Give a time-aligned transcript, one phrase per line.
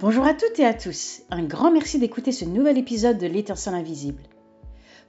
[0.00, 1.20] Bonjour à toutes et à tous.
[1.30, 4.22] Un grand merci d'écouter ce nouvel épisode de L'étincelle invisible.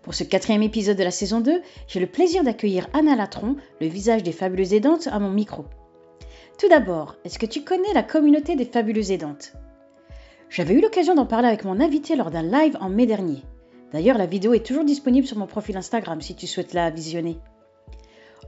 [0.02, 3.88] Pour ce quatrième épisode de la saison 2, j'ai le plaisir d'accueillir Anna Latron, le
[3.88, 5.64] visage des fabuleuses aidantes, à mon micro.
[6.60, 9.54] Tout d'abord, est-ce que tu connais la communauté des fabuleuses aidantes?
[10.50, 13.44] J'avais eu l'occasion d'en parler avec mon invité lors d'un live en mai dernier.
[13.94, 17.40] D'ailleurs, la vidéo est toujours disponible sur mon profil Instagram si tu souhaites la visionner.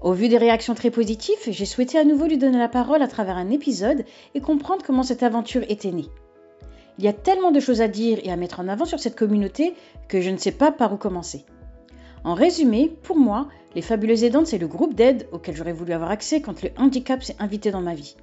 [0.02, 3.07] Au vu des réactions très positives, j'ai souhaité à nouveau lui donner la parole à
[3.07, 4.04] travers un épisode
[4.36, 6.10] et comprendre comment cette aventure était née.
[7.00, 9.16] Il y a tellement de choses à dire et à mettre en avant sur cette
[9.16, 9.73] communauté
[10.08, 11.45] que je ne sais pas par où commencer.
[12.23, 16.12] En résumé, pour moi, les Fabuleuses Aidantes, c'est le groupe d'aide auquel j'aurais voulu avoir
[16.12, 18.16] accès quand le handicap s'est invité dans ma vie.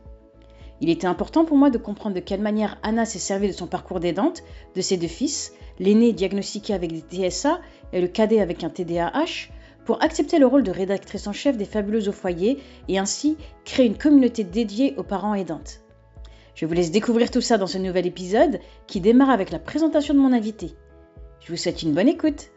[0.81, 3.67] Il était important pour moi de comprendre de quelle manière Anna s'est servie de son
[3.67, 4.43] parcours d'aidante,
[4.75, 7.61] de ses deux fils, l'aîné diagnostiqué avec des TSA
[7.93, 9.51] et le cadet avec un TDAH,
[9.85, 12.59] pour accepter le rôle de rédactrice en chef des Fabuleuses au foyer
[12.89, 15.81] et ainsi créer une communauté dédiée aux parents aidantes.
[16.55, 20.15] Je vous laisse découvrir tout ça dans ce nouvel épisode qui démarre avec la présentation
[20.15, 20.73] de mon invité.
[21.41, 22.51] Je vous souhaite une bonne écoute.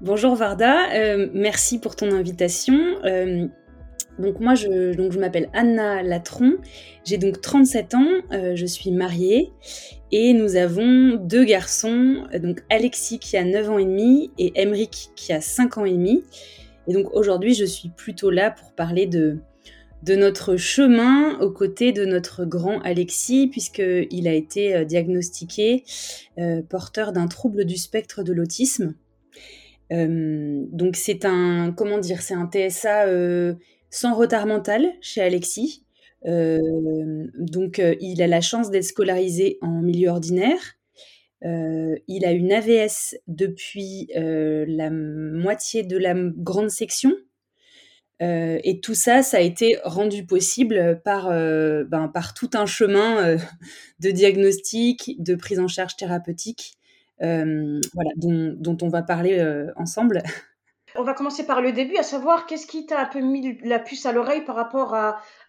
[0.00, 2.78] Bonjour Varda, euh, merci pour ton invitation.
[3.04, 3.46] Euh,
[4.18, 6.54] donc moi je, je m'appelle Anna Latron,
[7.04, 9.52] j'ai donc 37 ans, euh, je suis mariée
[10.12, 15.10] et nous avons deux garçons, donc Alexis qui a 9 ans et demi et Emeric
[15.16, 16.24] qui a 5 ans et demi.
[16.88, 19.38] Et donc aujourd'hui je suis plutôt là pour parler de,
[20.06, 25.82] de notre chemin aux côtés de notre grand Alexis, puisqu'il a été euh, diagnostiqué
[26.38, 28.94] euh, porteur d'un trouble du spectre de l'autisme.
[29.92, 33.06] Euh, donc c'est un, comment dire, c'est un TSA
[33.90, 35.84] sans retard mental chez Alexis.
[36.24, 40.76] donc il a la chance d'être scolarisé en milieu ordinaire.
[41.42, 47.12] il a une AVS depuis la moitié de la grande section,
[48.22, 53.24] euh, et tout ça, ça a été rendu possible par, euh, ben, tout un chemin
[53.24, 53.38] euh,
[54.00, 56.74] de diagnostic, de prise en charge thérapeutique,
[57.20, 59.42] dont, on va parler
[59.76, 60.22] ensemble.
[60.98, 63.78] On va commencer par le début, à savoir qu'est-ce qui t'a un peu mis la
[63.78, 64.96] puce à l'oreille par rapport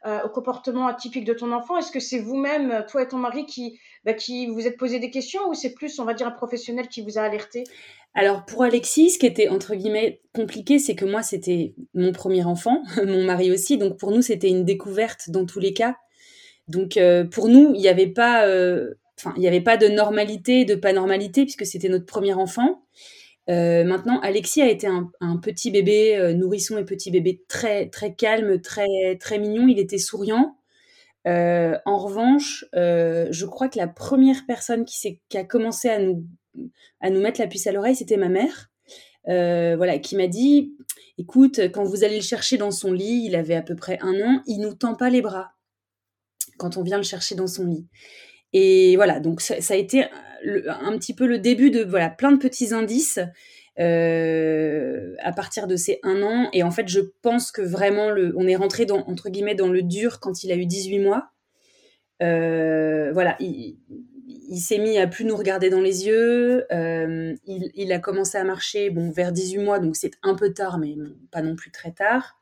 [0.06, 1.78] au comportement atypique de ton enfant?
[1.78, 5.10] Est-ce que c'est vous-même, toi et ton mari, qui, bah, qui vous êtes posé des
[5.10, 7.64] questions ou c'est plus, on va dire, un professionnel qui vous a alerté?
[8.18, 12.44] Alors pour Alexis, ce qui était entre guillemets compliqué, c'est que moi c'était mon premier
[12.46, 15.96] enfant, mon mari aussi, donc pour nous c'était une découverte dans tous les cas.
[16.68, 18.96] Donc euh, pour nous, il n'y avait pas, euh,
[19.38, 22.82] avait pas de normalité, de pas normalité puisque c'était notre premier enfant.
[23.50, 28.60] Euh, maintenant, Alexis a été un, petit bébé, nourrisson et petit bébé très très calme,
[28.62, 29.68] très très mignon.
[29.68, 30.58] Il était souriant.
[31.26, 36.26] en revanche, je crois que la première personne qui, qui a commencé à nous
[37.02, 38.70] à nous mettre la puce à l'oreille, c'était ma mère,
[39.28, 40.74] euh, voilà, qui m'a dit,
[41.18, 44.20] écoute, quand vous allez le chercher dans son lit, il avait à peu près un
[44.22, 45.52] an, il nous tend pas les bras
[46.58, 47.88] quand on vient le chercher dans son lit.
[48.54, 50.06] Et voilà, donc ça, a été
[50.46, 53.20] un petit peu le début de voilà plein de petits indices
[53.80, 56.50] euh, à partir de ces un an.
[56.54, 59.70] Et en fait, je pense que vraiment, le, on est rentré dans, entre guillemets dans
[59.70, 61.32] le dur quand il a eu 18 mois.
[62.24, 63.78] Euh, voilà, il,
[64.60, 66.66] s'est mis à plus nous regarder dans les yeux.
[66.72, 70.80] Euh, il, a commencé à marcher bon, vers 18 mois, donc c'est un peu tard,
[70.80, 70.96] mais
[71.32, 72.38] pas non plus très tard.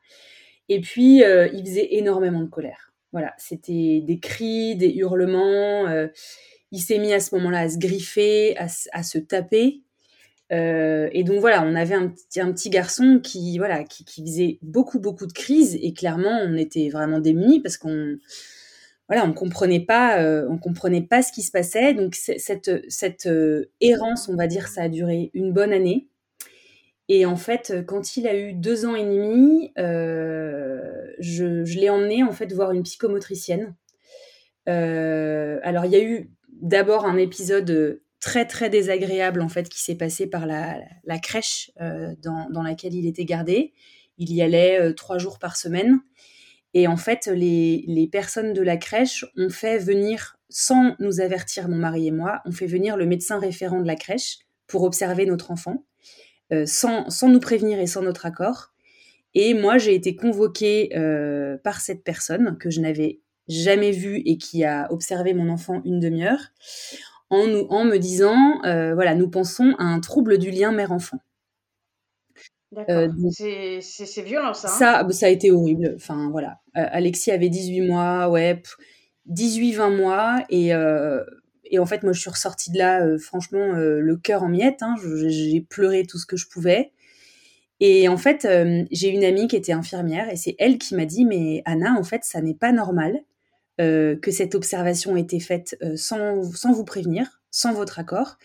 [0.68, 2.92] Et puis, euh, il faisait énormément de colère.
[3.12, 5.86] Voilà, c'était des cris, des hurlements.
[5.88, 6.08] Euh,
[6.72, 8.68] il s'est mis à ce moment-là à se griffer, à,
[9.02, 9.82] se taper.
[10.50, 14.98] et donc voilà, on avait un un petit garçon qui, voilà, qui, qui, faisait beaucoup,
[14.98, 15.78] beaucoup de crises.
[15.80, 18.18] Et clairement, on était vraiment démunis parce qu'on
[19.08, 21.94] voilà, on comprenait pas, euh, on comprenait pas ce qui se passait.
[21.94, 26.08] Donc cette, cette euh, errance, on va dire, ça a duré une bonne année.
[27.08, 32.24] Et en fait, quand il a eu deux ans et demi, euh, je, l'ai emmené
[32.24, 33.74] en fait voir une psychomotricienne.
[34.66, 39.94] alors il y a eu d'abord un épisode très très désagréable en fait qui s'est
[39.94, 40.80] passé par la,
[41.22, 43.72] crèche dans, dans, laquelle il était gardé.
[44.18, 46.00] Il y allait trois jours par semaine.
[46.76, 51.76] Et en fait, les, personnes de la crèche ont fait venir, sans nous avertir, mon
[51.76, 55.50] mari et moi, ont fait venir le médecin référent de la crèche pour observer notre
[55.50, 55.86] enfant,
[56.52, 58.72] euh, sans, nous prévenir et sans notre accord.
[59.34, 64.38] Et moi, j'ai été convoquée euh, par cette personne que je n'avais jamais vue et
[64.38, 66.40] qui a observé mon enfant une demi-heure,
[67.30, 71.18] en, en me disant, euh, voilà, nous pensons à un trouble du lien mère-enfant.
[72.90, 74.68] Euh, c'est violent ça.
[74.68, 74.70] Hein.
[74.70, 75.94] ça, bah, ça a été horrible.
[75.96, 78.62] Enfin voilà, euh, Alexis avait 18 mois, ouais,
[79.30, 81.24] 18-20 mois et euh,
[81.70, 84.82] et en fait moi je suis ressortie de là franchement le cœur en miettes.
[84.82, 84.96] Hein,
[85.26, 86.92] j'ai pleuré tout ce que je pouvais.
[87.80, 88.48] Et en fait
[88.90, 92.04] j'ai une amie qui était infirmière et c'est elle qui m'a dit mais Anna en
[92.04, 93.20] fait ça n'est pas normal
[93.78, 98.38] que cette observation a été faite sans, vous prévenir, sans votre accord,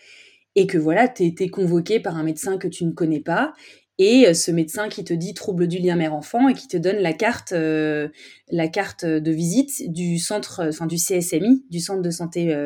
[0.54, 3.54] et que voilà, tu été convoqué par un médecin que tu ne connais pas,
[3.98, 7.12] et ce médecin qui te dit trouble du lien mère-enfant et qui te donne la
[7.12, 12.56] carte, la carte de visite du centre, enfin du CSMI, du centre de santé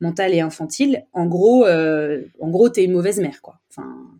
[0.00, 1.04] mentale et infantile.
[1.12, 3.60] En gros, en gros, t'es une mauvaise mère, quoi.
[3.68, 4.14] Enfin,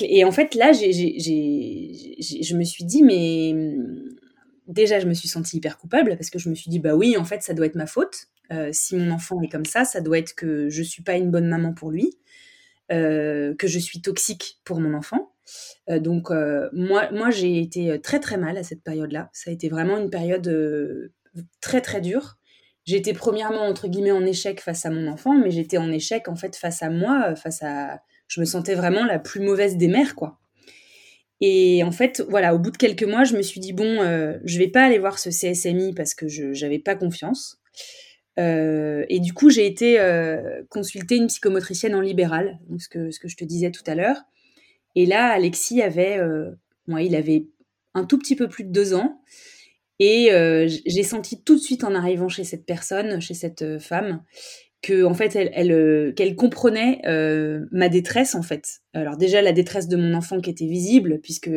[0.00, 3.54] et en fait, là, je me suis dit, mais
[4.66, 7.16] déjà, je me suis sentie hyper coupable parce que je me suis dit, bah oui,
[7.16, 8.28] en fait, ça doit être ma faute.
[8.52, 11.30] Euh, si mon enfant est comme ça, ça doit être que je suis pas une
[11.30, 12.14] bonne maman pour lui,
[12.92, 15.32] euh, que je suis toxique pour mon enfant.
[15.90, 16.30] Euh, donc
[16.72, 19.30] moi, moi j'ai été très très mal à cette période-là.
[19.32, 21.10] Ça a été vraiment une période
[21.60, 22.36] très très dure.
[22.84, 26.36] J'étais premièrement entre guillemets en échec face à mon enfant, mais j'étais en échec en
[26.36, 28.00] fait face à moi, face à.
[28.28, 30.38] Je me sentais vraiment la plus mauvaise des mères, quoi.
[31.40, 34.38] Et en fait, voilà, au bout de quelques mois, je me suis dit bon, euh,
[34.44, 37.60] je vais pas aller voir ce CSMI parce que je n'avais pas confiance.
[38.38, 43.20] Euh, et du coup, j'ai été euh, consulter une psychomotricienne en libéral, ce que, ce
[43.20, 44.22] que je te disais tout à l'heure.
[44.94, 46.18] Et là, Alexis avait,
[46.86, 47.46] moi, il avait
[47.94, 49.22] un tout petit peu plus de deux ans.
[50.00, 50.30] Et
[50.86, 54.22] j'ai senti tout de suite en arrivant chez cette personne, chez cette femme,
[54.82, 58.80] que en fait elle, elle euh, qu'elle comprenait euh, ma détresse en fait.
[58.94, 61.50] Alors déjà la détresse de mon enfant qui était visible puisque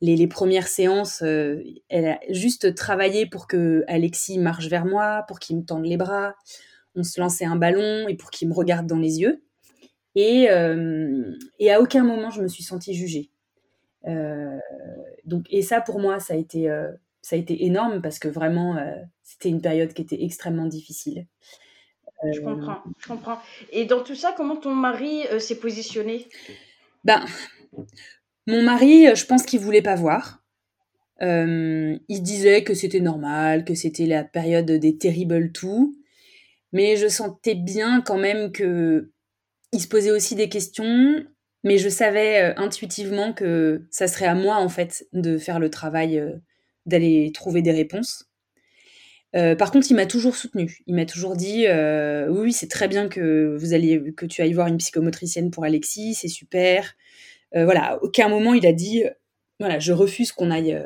[0.00, 5.38] les, premières séances, euh, elle a juste travaillé pour que Alexis marche vers moi, pour
[5.38, 6.34] qu'il me tende les bras,
[6.96, 9.42] on se lançait un ballon et pour qu'il me regarde dans les yeux.
[10.14, 10.48] Et,
[11.58, 13.30] et à aucun moment je me suis sentie jugée.
[15.24, 16.68] donc et ça pour moi ça a été
[17.22, 18.76] ça a été énorme parce que vraiment
[19.22, 21.26] c'était une période qui était extrêmement difficile.
[22.32, 23.38] Je euh, comprends, je comprends.
[23.70, 26.28] Et dans tout ça, comment ton mari euh, s'est positionné?
[27.04, 27.24] Ben,
[28.46, 30.42] mon mari, euh, je pense qu'il voulait pas voir.
[31.20, 35.96] il disait que c'était normal, que c'était la période des terrible tout,
[36.72, 39.11] mais je sentais bien quand même que
[39.72, 41.24] il se posait aussi des questions,
[41.64, 46.22] mais je savais intuitivement que ça serait à moi en fait de faire le travail,
[46.86, 48.32] d'aller trouver des réponses.
[49.34, 50.78] Euh, par contre, il m'a toujours soutenu.
[50.86, 54.52] Il m'a toujours dit euh, oui, c'est très bien que vous alliez, que tu ailles
[54.52, 56.94] voir une psychomotricienne pour Alexis, c'est super.
[57.54, 59.04] Euh, voilà, aucun moment il a dit
[59.58, 60.78] voilà, je refuse qu'on aille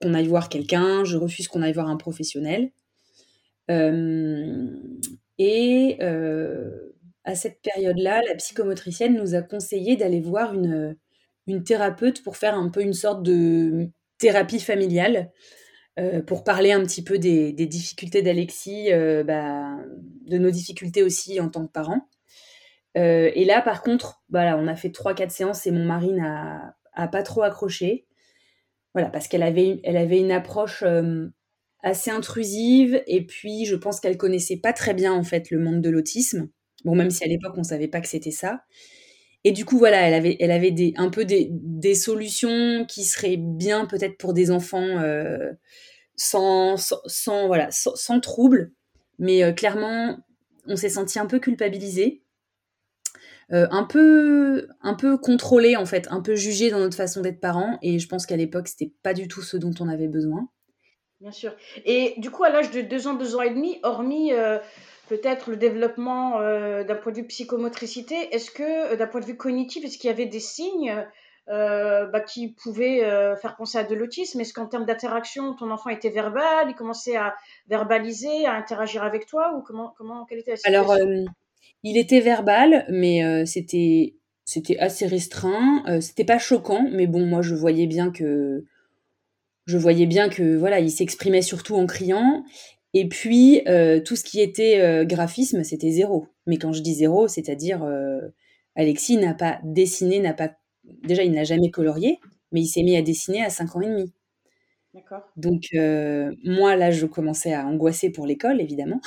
[0.00, 2.70] qu'on aille voir quelqu'un, je refuse qu'on aille voir un professionnel.
[5.38, 5.98] et
[7.26, 10.96] à cette période-là, la psychomotricienne nous a conseillé d'aller voir une,
[11.46, 15.32] une thérapeute pour faire un peu une sorte de thérapie familiale
[15.98, 19.76] euh, pour parler un petit peu des, difficultés d'Alexis, euh, bah,
[20.26, 22.08] de nos difficultés aussi en tant que parents.
[22.96, 26.76] Euh, et là, par contre, voilà, on a fait 3-4 séances et mon mari n'a
[26.94, 28.06] pas trop accroché.
[28.94, 30.84] Voilà, parce qu'elle avait, elle avait une approche
[31.82, 35.82] assez intrusive et puis je pense qu'elle connaissait pas très bien en fait le monde
[35.82, 36.48] de l'autisme.
[36.84, 38.62] Bon, même si à l'époque on savait pas que c'était ça.
[39.46, 43.04] Et du coup, voilà, elle avait, elle avait des, un peu des, des solutions qui
[43.04, 45.52] seraient bien peut-être pour des enfants euh,
[46.16, 48.72] sans, sans, voilà, sans, trouble.
[49.20, 50.18] Mais euh, clairement,
[50.66, 52.24] on s'est senti un peu culpabilisé,
[53.52, 57.40] euh, un peu, un peu contrôlé en fait, un peu jugé dans notre façon d'être
[57.40, 57.78] parents.
[57.82, 60.48] Et je pense qu'à l'époque, c'était pas du tout ce dont on avait besoin.
[61.20, 61.54] Bien sûr.
[61.84, 64.32] Et du coup, à l'âge de deux ans, deux ans et demi, hormis
[65.08, 69.26] peut-être le développement euh, d'un point de vue psychomotricité, est-ce que euh, d'un point de
[69.26, 71.06] vue cognitif, est-ce qu'il y avait des signes
[71.48, 73.00] euh, bah, qui pouvaient
[73.40, 74.40] faire penser à de l'autisme?
[74.40, 77.34] Est-ce qu'en termes d'interaction, ton enfant était verbal, il commençait à
[77.68, 80.96] verbaliser, à interagir avec toi ou comment, comment quelle était Alors,
[81.82, 85.82] il était verbal, mais c'était c'était assez restreint.
[86.00, 88.64] c'était pas choquant, mais bon, moi je voyais bien que
[89.66, 92.44] je voyais bien que voilà, il s'exprimait surtout en criant
[92.94, 96.28] et puis, euh, tout ce qui était euh, graphisme, c'était zéro.
[96.46, 98.20] Mais quand je dis zéro, c'est-à-dire euh,
[98.74, 100.56] Alexis n'a pas dessiné, n'a pas.
[101.02, 102.20] Déjà, il n'a jamais colorié,
[102.52, 104.12] mais il s'est mis à dessiner à 5 ans et demi.
[104.94, 105.24] D'accord.
[105.36, 105.64] Donc,
[106.44, 109.00] moi, là, je commençais à angoisser pour l'école, évidemment.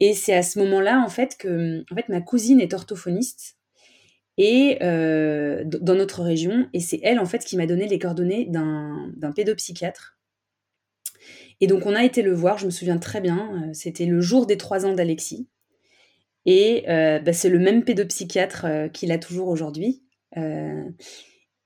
[0.00, 3.58] Et c'est à ce moment-là, en fait, que en fait, ma cousine est orthophoniste
[4.38, 9.32] et dans notre région, et c'est elle, en fait, qui m'a donné les coordonnées d'un
[9.34, 10.17] pédopsychiatre
[11.60, 14.20] et donc on a été le voir, je me souviens très bien, euh, c'était le
[14.20, 15.48] jour des trois ans d'Alexis.
[16.46, 20.02] Et euh, bah, c'est le même pédopsychiatre euh, qu'il a toujours aujourd'hui.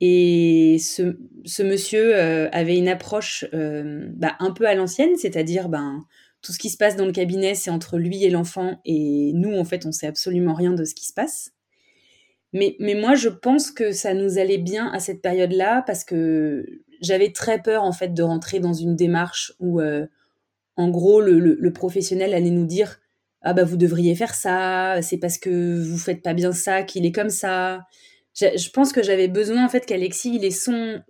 [0.00, 2.16] et ce, monsieur
[2.52, 6.04] avait une approche bah, un peu à l'ancienne, c'est-à-dire ben,
[6.42, 9.56] tout ce qui se passe dans le cabinet, c'est entre lui et l'enfant, et nous,
[9.56, 11.52] en fait, on sait absolument rien de ce qui se passe.
[12.52, 16.82] Mais, mais moi, je pense que ça nous allait bien à cette période-là, parce que
[17.02, 20.06] j'avais très peur en fait de rentrer dans une démarche où euh,
[20.76, 23.00] en gros, le, professionnel allait nous dire
[23.42, 27.04] ah bah vous devriez faire ça, c'est parce que vous faites pas bien ça qu'il
[27.04, 27.86] est comme ça.
[28.34, 31.02] Je, pense que j'avais besoin en fait qu'Alexis il ait son,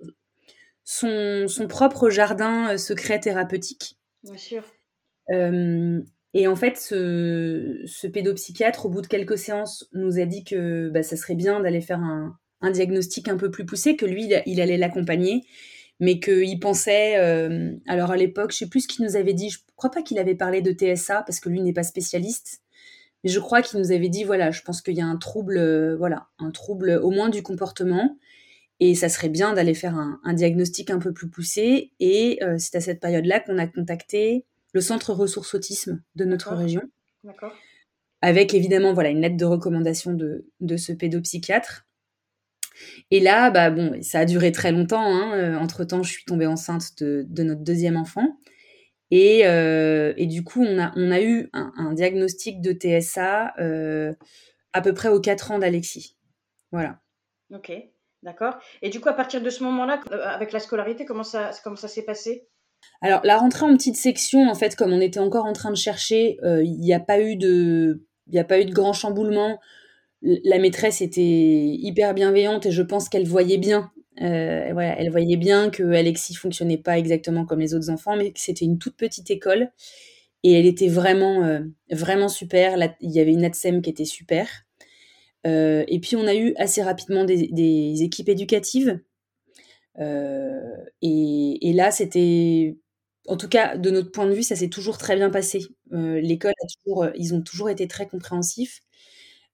[0.82, 3.98] son, son propre jardin secret thérapeutique.
[4.24, 4.64] Bien sûr.
[5.28, 10.88] et en fait, ce, ce, pédopsychiatre, au bout de quelques séances, nous a dit que
[10.88, 14.32] bah, ça serait bien d'aller faire un, un, diagnostic un peu plus poussé, que lui,
[14.46, 15.44] il allait l'accompagner
[16.00, 19.50] mais qu'il pensait, euh, alors à l'époque, je sais plus ce qu'il nous avait dit,
[19.50, 22.60] je crois pas qu'il avait parlé de TSA parce que lui n'est pas spécialiste,
[23.22, 25.56] mais je crois qu'il nous avait dit, voilà, je pense qu'il y a un trouble,
[25.58, 28.18] euh, voilà, un trouble au moins du comportement,
[28.80, 32.76] et ça serait bien d'aller faire un, diagnostic un peu plus poussé, et euh, c'est
[32.76, 36.82] à cette période-là qu'on a contacté le centre ressources autisme de notre région,
[38.22, 41.86] avec évidemment, voilà, une lettre de recommandation de, de ce pédopsychiatre.
[43.10, 45.04] Et là, bah bon, ça a duré très longtemps.
[45.04, 45.36] Hein.
[45.36, 48.38] Euh, entre temps, je suis tombée enceinte de, notre deuxième enfant.
[49.10, 54.14] Et, euh, et, du coup, on a, on a eu un, diagnostic de TSA euh,
[54.72, 56.16] à peu près aux 4 ans d'Alexis.
[56.70, 57.00] Voilà.
[57.52, 57.70] Ok,
[58.22, 58.54] d'accord.
[58.80, 61.88] Et du coup, à partir de ce moment-là, avec la scolarité, comment ça, comment ça
[61.88, 62.48] s'est passé?
[63.02, 65.76] Alors, la rentrée en petite section, en fait, comme on était encore en train de
[65.76, 68.06] chercher, il n'y a pas eu de...
[68.28, 69.58] Il n'y a pas eu de grand chamboulement
[70.22, 73.90] la maîtresse était hyper bienveillante et je pense qu'elle voyait bien.
[74.20, 78.32] Euh, voilà, elle voyait bien que Alexis fonctionnait pas exactement comme les autres enfants, mais
[78.32, 79.70] que c'était une toute petite école
[80.44, 81.60] et elle était vraiment, euh,
[81.90, 82.76] vraiment super.
[83.00, 84.48] il y avait une ATSEM qui était super.
[85.46, 89.00] Euh, et puis on a eu assez rapidement des, équipes éducatives.
[91.02, 92.76] Et, là, c'était,
[93.28, 95.62] en tout cas, de notre point de vue, ça s'est toujours très bien passé.
[95.90, 96.54] L'école
[97.16, 98.80] ils ont toujours été très compréhensifs.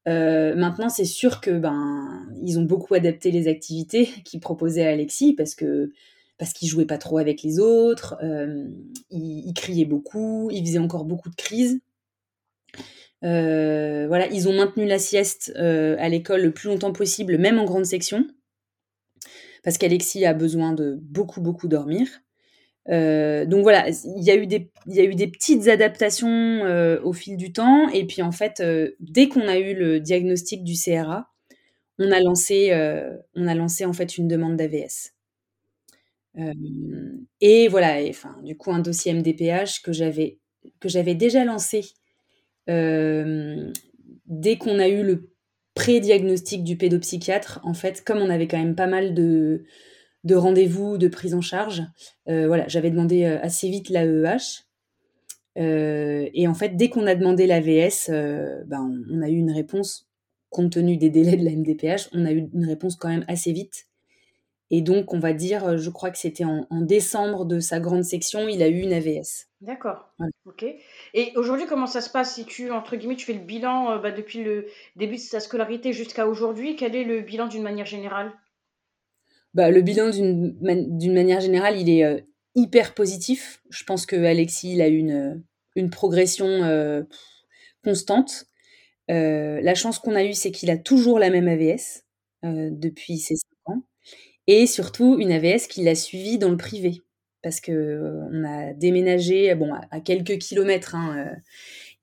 [0.09, 4.91] Euh, maintenant, c'est sûr que ben ils ont beaucoup adapté les activités qu'ils proposaient à
[4.91, 5.93] Alexis parce que
[6.38, 8.69] parce qu'il jouait pas trop avec les autres, euh,
[9.11, 11.81] il, criait beaucoup, il faisait encore beaucoup de crises.
[13.25, 17.65] Euh, voilà, ils ont maintenu la sieste à l'école le plus longtemps possible, même en
[17.65, 18.25] grande section,
[19.65, 22.07] parce qu'Alexis a besoin de beaucoup beaucoup dormir.
[22.90, 24.71] Euh, donc voilà, il y, a eu des,
[25.26, 27.88] petites adaptations euh, au fil du temps.
[27.90, 31.30] Et puis en fait, euh, dès qu'on a eu le diagnostic du CRA,
[31.99, 32.73] on a lancé,
[33.35, 35.12] on a fait une demande d'AVS.
[37.40, 38.12] et voilà, et,
[38.45, 40.38] du coup, un dossier MDPH que j'avais,
[40.80, 41.85] que j'avais déjà lancé
[42.66, 45.30] dès qu'on a eu le
[45.75, 47.61] pré-diagnostic du pédopsychiatre.
[47.64, 49.64] En fait, comme on avait quand même pas mal de,
[50.25, 51.82] de rendez-vous, de prise en charge.
[52.28, 54.64] Euh, voilà, j'avais demandé euh, assez vite l'AEH.
[55.58, 58.10] Euh, et en fait, dès qu'on a demandé l'AVS,
[58.66, 60.08] ben, on, a eu une réponse,
[60.50, 63.52] compte tenu des délais de la MDPH, on a eu une réponse quand même assez
[63.52, 63.87] vite.
[64.70, 68.48] Et donc, on va dire, je crois que c'était en, décembre de sa grande section,
[68.48, 69.46] il a eu une AVS.
[69.62, 70.12] D'accord.
[70.44, 70.64] Ok.
[71.14, 74.12] Et aujourd'hui, comment ça se passe si tu, entre guillemets, tu fais le bilan bah,
[74.12, 76.76] depuis le début de sa scolarité jusqu'à aujourd'hui?
[76.76, 78.30] Quel est le bilan d'une manière générale?
[79.59, 82.21] Bah, le bilan d'une manière générale, il est euh,
[82.55, 83.61] hyper positif.
[83.71, 85.35] Je pense que Alexis, il a une, euh,
[85.75, 87.03] une progression euh,
[87.83, 88.45] constante.
[89.09, 92.05] la chance qu'on a eue, c'est qu'il a toujours la même AVS
[92.45, 93.83] depuis ses 5 ans.
[94.47, 97.03] Et surtout, une AVS qu'il a suivie dans le privé.
[97.43, 101.35] Parce que on a déménagé bon, à, quelques kilomètres hein,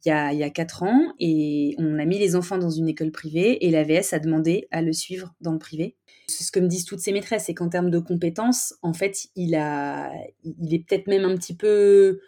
[0.05, 2.69] il, y a, il y a 4 ans et on a mis les enfants dans
[2.69, 5.95] une école privée et l'AVS a demandé à le suivre dans le privé.
[6.27, 9.27] C'est ce que me disent toutes ces maîtresses, c'est qu'en termes de compétences, en fait,
[9.35, 10.11] il, a,
[10.43, 12.19] il est peut-être même un petit peu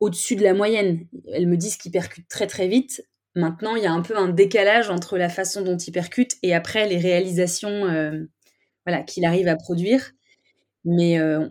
[0.00, 1.06] au-dessus de la moyenne.
[1.32, 3.06] Elles me disent qu'il percute très très vite.
[3.34, 6.54] Maintenant, il y a un peu un décalage entre la façon dont il percute et
[6.54, 8.24] après les réalisations euh,
[8.84, 10.10] voilà, qu'il arrive à produire.
[10.84, 11.48] Mais euh,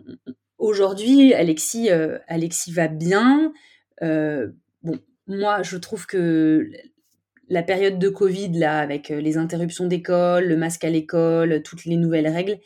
[0.58, 3.52] aujourd'hui, Alexis, euh, Alexis va bien.
[4.00, 6.70] bon, moi, je trouve que
[7.48, 11.84] la période de Covid, là, avec euh, les interruptions d'école, le masque à l'école, toutes
[11.84, 12.58] les nouvelles règles,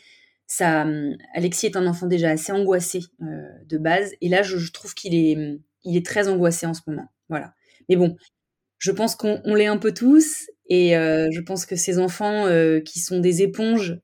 [0.46, 4.12] ça, hum, Alexis est un enfant déjà assez angoissé euh, de base.
[4.20, 7.06] Et là, je, trouve qu'il est, hum, il est très angoissé en ce moment.
[7.28, 7.54] Voilà.
[7.88, 8.16] Mais bon,
[8.78, 10.50] je pense qu'on l'est un peu tous.
[10.68, 12.46] Et euh, je pense que ces enfants
[12.84, 13.98] qui sont des éponges,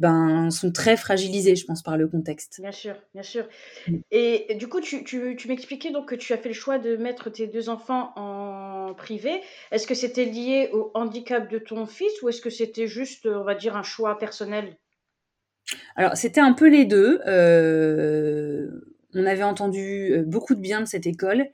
[0.00, 2.60] ben, sont très fragilisés, je pense, par le contexte.
[2.60, 3.46] Bien sûr, bien sûr.
[3.86, 3.98] Mm.
[4.10, 6.96] Et du coup, tu, tu, tu m'expliquais donc que tu as fait le choix de
[6.96, 9.40] mettre tes deux enfants en privé.
[9.70, 13.44] Est-ce que c'était lié au handicap de ton fils ou est-ce que c'était juste, on
[13.44, 14.76] va dire, un choix personnel?
[15.96, 17.20] Alors, c'était un peu les deux.
[17.26, 18.68] Euh,
[19.14, 21.46] on avait entendu euh, beaucoup de bien de cette école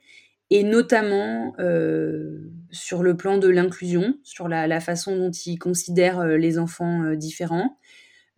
[0.51, 6.23] et notamment euh, sur le plan de l'inclusion, sur la, la, façon dont ils considèrent
[6.25, 7.77] les enfants différents.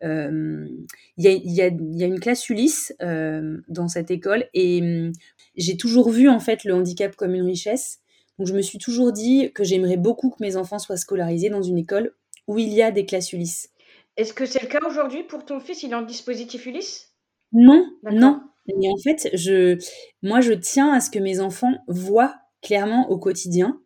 [0.02, 0.86] il
[1.18, 5.12] y, a, une classe Ulysse dans cette école et hum,
[5.56, 8.00] j'ai toujours vu en fait le handicap comme une richesse.
[8.38, 11.62] Donc je me suis toujours dit que j'aimerais beaucoup que mes enfants soient scolarisés dans
[11.62, 12.16] une école
[12.48, 13.70] où il y a des classes Ulysse.
[14.18, 15.84] Est-ce que c'est le cas aujourd'hui pour ton fils?
[15.84, 17.14] Il est en dispositif Ulysse?
[17.52, 18.42] Non, non.
[18.68, 19.78] Et en fait, je,
[20.22, 23.80] moi, je tiens à ce que mes enfants voient clairement au quotidien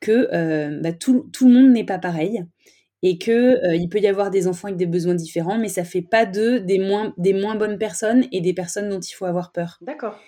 [0.00, 2.44] que euh, bah, tout, tout, le monde n'est pas pareil
[3.02, 5.84] et que euh, il peut y avoir des enfants avec des besoins différents, mais ça
[5.84, 9.24] fait pas d'eux des moins, des moins bonnes personnes et des personnes dont il faut
[9.24, 9.78] avoir peur.
[9.82, 10.18] D'accord.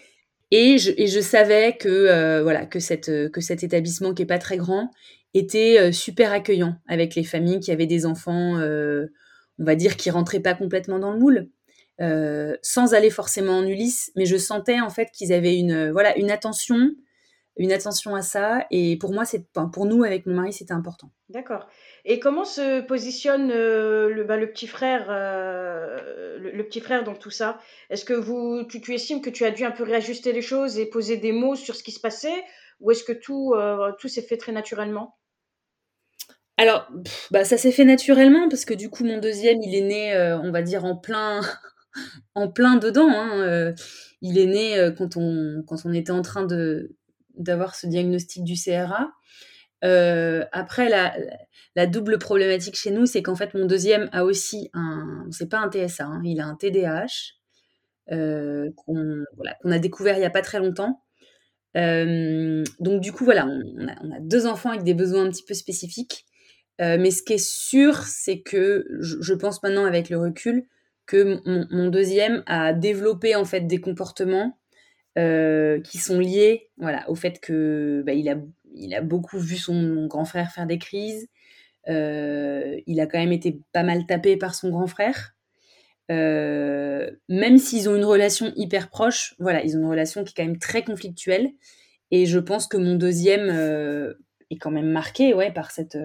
[0.52, 4.26] Et je, et je savais que euh, voilà que cette que cet établissement qui est
[4.26, 4.90] pas très grand
[5.34, 10.40] était super accueillant avec les familles qui avaient des enfants, on va dire qui rentraient
[10.40, 11.50] pas complètement dans le moule.
[11.98, 16.30] Sans aller forcément en Ulysse, mais je sentais en fait qu'ils avaient une voilà une
[16.30, 16.90] attention,
[17.56, 18.66] une attention à ça.
[18.70, 21.10] Et pour moi, c'est pour nous avec mon mari, c'était important.
[21.28, 21.68] D'accord.
[22.04, 27.14] Et comment se positionne euh, le, bah, le, petit frère, euh, le, petit frère dans
[27.14, 27.58] tout ça?
[27.90, 30.78] Est-ce que vous, tu, tu, estimes que tu as dû un peu réajuster les choses
[30.78, 32.44] et poser des mots sur ce qui se passait,
[32.80, 35.16] ou est-ce que tout, euh, tout s'est fait très naturellement?
[36.58, 36.88] Alors,
[37.30, 40.52] bah, ça s'est fait naturellement parce que du coup, mon deuxième, il est né, on
[40.52, 41.40] va dire, en plein,
[42.34, 43.08] en plein dedans.
[43.10, 43.74] Hein,
[44.22, 46.96] il est né quand on, quand on était en train de,
[47.36, 49.10] d'avoir ce diagnostic du CRA.
[49.84, 55.26] Euh, après, la, double problématique chez nous, c'est qu'en fait, mon deuxième a aussi un,
[55.30, 57.34] c'est pas un TSA, hein, il a un TDAH
[58.12, 59.24] euh, qu'on
[59.70, 61.02] a découvert il y a pas très longtemps.
[61.76, 65.54] Euh, donc du coup, voilà, on, a, deux enfants avec des besoins un petit peu
[65.54, 66.24] spécifiques.
[66.78, 70.66] mais ce qui est sûr, c'est que je, pense maintenant avec le recul
[71.06, 74.58] que mon, deuxième a développé en fait des comportements
[75.16, 76.70] euh, qui sont liés
[77.08, 78.36] au fait que bah, il, a,
[78.74, 81.28] il a beaucoup vu son grand frère faire des crises.
[81.88, 85.34] Euh, il a quand même été pas mal tapé par son grand frère.
[86.10, 90.34] Euh, même s'ils ont une relation hyper proche, voilà, ils ont une relation qui est
[90.36, 91.50] quand même très conflictuelle.
[92.10, 93.50] Et je pense que mon deuxième
[94.50, 95.98] est quand même marqué, ouais, par cette,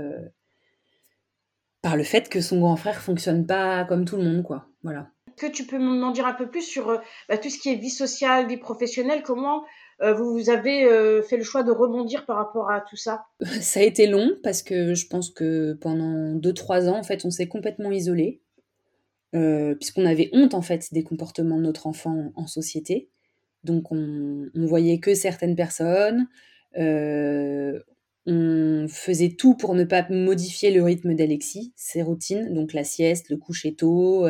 [1.81, 4.70] par le fait que son grand frère fonctionne pas comme tout le monde, quoi.
[4.83, 6.97] Voilà que tu peux m'en dire un peu plus sur euh,
[7.29, 9.63] bah, tout ce qui est vie sociale, vie professionnelle Comment
[10.01, 13.25] euh, vous, avez euh, fait le choix de rebondir par rapport à tout ça?
[13.61, 17.31] Ça a été long parce que je pense que pendant 2-3 ans, en fait, on
[17.31, 18.41] s'est complètement isolé.
[19.33, 23.09] puisqu'on avait honte en fait des comportements de notre enfant en société.
[23.63, 26.27] Donc on, on voyait que certaines personnes,
[28.25, 33.29] on faisait tout pour ne pas modifier le rythme d'Alexis, ses routines, donc la sieste,
[33.29, 34.27] le coucher tôt,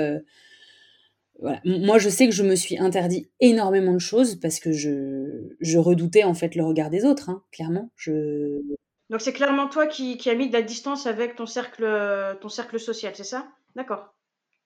[1.66, 6.24] moi, je sais que je me suis interdit énormément de choses parce que je, redoutais
[6.24, 7.90] en fait le regard des autres, hein, clairement.
[7.96, 8.62] Je...
[9.10, 12.50] Donc c'est clairement toi qui, qui as mis de la distance avec ton cercle, ton
[12.50, 13.48] cercle social, c'est ça?
[13.76, 14.14] D'accord.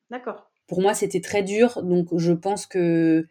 [0.09, 0.51] D'accord.
[0.67, 3.25] Pour moi, c'était très dur, donc je pense que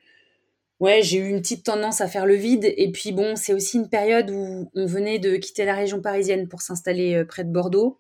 [0.81, 2.73] ouais, j'ai eu une petite tendance à faire le vide.
[2.77, 6.49] Et puis bon, c'est aussi une période où on venait de quitter la région parisienne
[6.49, 7.99] pour s'installer euh, près de Bordeaux.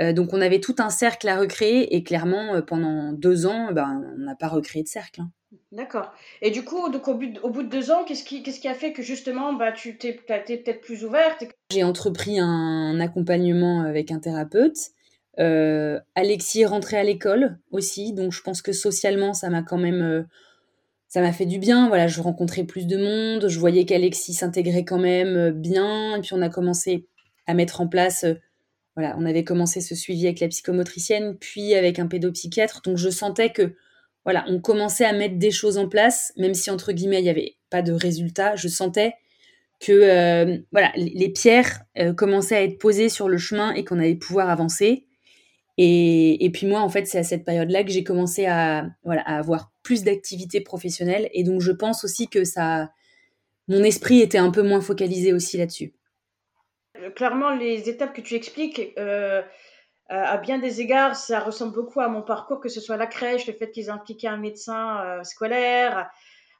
[0.00, 3.72] Euh, donc on avait tout un cercle à recréer et clairement euh, pendant deux ans,
[3.72, 5.20] ben, on n'a pas recréé de cercle.
[5.20, 5.30] Hein.
[5.72, 6.12] D'accord.
[6.42, 8.60] Et du coup, donc au, bout de, au bout de deux ans, qu'est-ce qui, qu'est-ce
[8.60, 13.82] qui a fait que justement bah, tu t'es, peut-être plus ouverte J'ai entrepris un accompagnement
[13.82, 14.76] avec un thérapeute.
[15.38, 19.78] Euh, Alexis est rentré à l'école aussi, donc je pense que socialement, ça m'a quand
[19.78, 20.26] même...
[21.10, 24.84] ça m'a fait du bien, voilà, je rencontrais plus de monde, je voyais qu'Alexis s'intégrait
[24.84, 27.06] quand même bien, et puis on a commencé
[27.46, 28.24] à mettre en place
[28.96, 32.82] voilà, on avait commencé ce suivi avec la psychomotricienne, puis avec un pédopsychiatre.
[32.82, 33.74] Donc je sentais que
[34.24, 37.30] voilà, on commençait à mettre des choses en place, même si entre guillemets il n'y
[37.30, 38.56] avait pas de résultat.
[38.56, 39.14] Je sentais
[39.80, 43.98] que euh, voilà, les pierres euh, commençaient à être posées sur le chemin et qu'on
[43.98, 45.06] allait pouvoir avancer.
[45.82, 49.38] Et, puis moi, en fait, c'est à cette période-là que j'ai commencé à, voilà, à
[49.38, 51.30] avoir plus d'activités professionnelles.
[51.32, 52.90] Et donc je pense aussi que ça,
[53.66, 55.94] mon esprit était un peu moins focalisé aussi là-dessus
[57.14, 59.42] clairement, les étapes que tu expliques, euh,
[60.08, 63.46] à bien des égards, ça ressemble beaucoup à mon parcours, que ce soit la crèche,
[63.46, 66.10] le fait qu'ils aient impliqué un médecin euh, scolaire.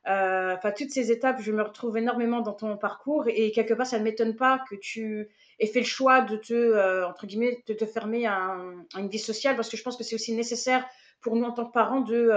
[0.08, 3.86] Euh, enfin, toutes ces étapes, je me retrouve énormément dans ton parcours et quelque part,
[3.86, 7.74] ça ne m'étonne pas que tu aies fait le choix de te, entre guillemets, de
[7.74, 8.56] te fermer à,
[8.96, 10.86] une vie sociale parce que je pense que c'est aussi nécessaire
[11.20, 12.30] pour nous en tant que parents de,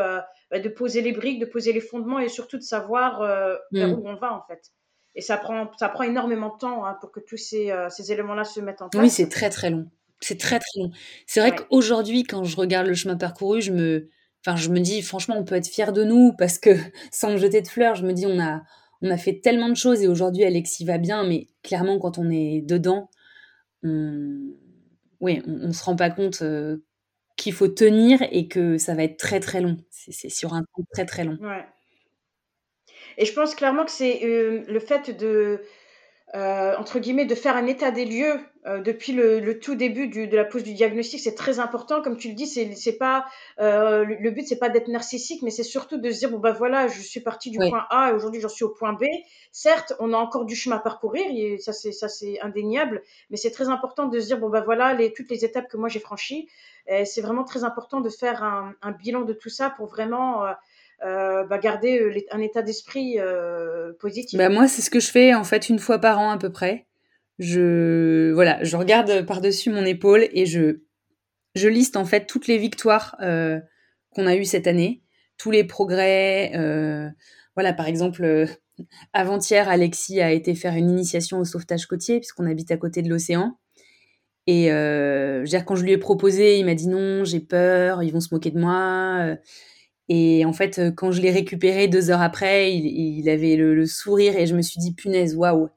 [0.51, 3.21] bah, de poser les briques, de poser les fondements et surtout de savoir
[3.71, 3.93] vers mm.
[3.93, 4.71] où on va en fait.
[5.15, 8.11] Et ça prend, ça prend énormément de temps hein, pour que tous ces, euh, ces
[8.11, 9.03] éléments-là se mettent en place.
[9.03, 9.89] Oui, c'est très très long.
[10.19, 10.91] C'est très très long.
[11.27, 14.09] C'est vrai qu'aujourd'hui, quand je regarde le chemin parcouru, je me,
[14.45, 16.71] enfin, je me dis, franchement, on peut être fier de nous parce que,
[17.11, 18.61] sans me jeter de fleurs, je me dis, on a,
[19.01, 22.29] on a fait tellement de choses et aujourd'hui, Alexis va bien, mais clairement, quand on
[22.29, 23.09] est dedans,
[23.83, 24.53] on,
[25.21, 26.77] on, on se rend pas compte euh,
[27.35, 29.77] qu'il faut tenir et que ça va être très très long.
[29.89, 31.37] C'est sur un temps très très long.
[31.41, 31.65] Ouais.
[33.17, 35.61] Et je pense clairement que c'est euh, le fait de,
[36.35, 40.27] euh, entre guillemets, de faire un état des lieux euh, depuis le, tout début du,
[40.27, 42.01] de la pose du diagnostic, c'est très important.
[42.01, 43.25] Comme tu le dis, c'est, c'est pas
[43.59, 46.53] euh, le, but, c'est pas d'être narcissique, mais c'est surtout de se dire bon bah
[46.53, 49.03] voilà, je suis parti du point A et aujourd'hui j'en suis au point B.
[49.51, 53.37] Certes, on a encore du chemin à parcourir, et ça c'est ça c'est indéniable, mais
[53.37, 55.89] c'est très important de se dire bon bah voilà les, toutes les étapes que moi
[55.89, 56.47] j'ai franchies.
[56.87, 60.45] Et c'est vraiment très important de faire un, un, bilan de tout ça pour vraiment
[60.45, 60.51] euh,
[61.05, 64.37] euh bah, garder euh, un état d'esprit euh, positif.
[64.37, 66.51] Bah moi, c'est ce que je fais en fait une fois par an à peu
[66.51, 66.85] près
[67.39, 70.83] je voilà, je regarde par-dessus mon épaule et je
[71.55, 73.59] je liste en fait toutes les victoires euh,
[74.11, 75.03] qu'on a eues cette année,
[75.37, 76.51] tous les progrès.
[76.55, 77.09] Euh,
[77.55, 78.47] voilà, par exemple, euh,
[79.13, 83.09] avant-hier, Alexis a été faire une initiation au sauvetage côtier puisqu'on habite à côté de
[83.09, 83.57] l'océan.
[84.45, 88.33] Et quand je lui ai proposé, il m'a dit non, j'ai peur, ils vont se
[88.33, 89.37] moquer de moi.
[90.09, 93.85] Et en fait, quand je l'ai récupéré deux heures après, il, il avait le, le,
[93.85, 95.69] sourire et je me suis dit punaise, waouh,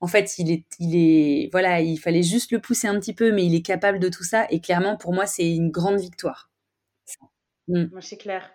[0.00, 3.32] en fait, il est, il est, voilà, il fallait juste le pousser un petit peu,
[3.32, 4.46] mais il est capable de tout ça.
[4.50, 6.50] Et clairement, pour moi, c'est une grande victoire.
[7.68, 8.00] Mm.
[8.00, 8.50] C'est clair.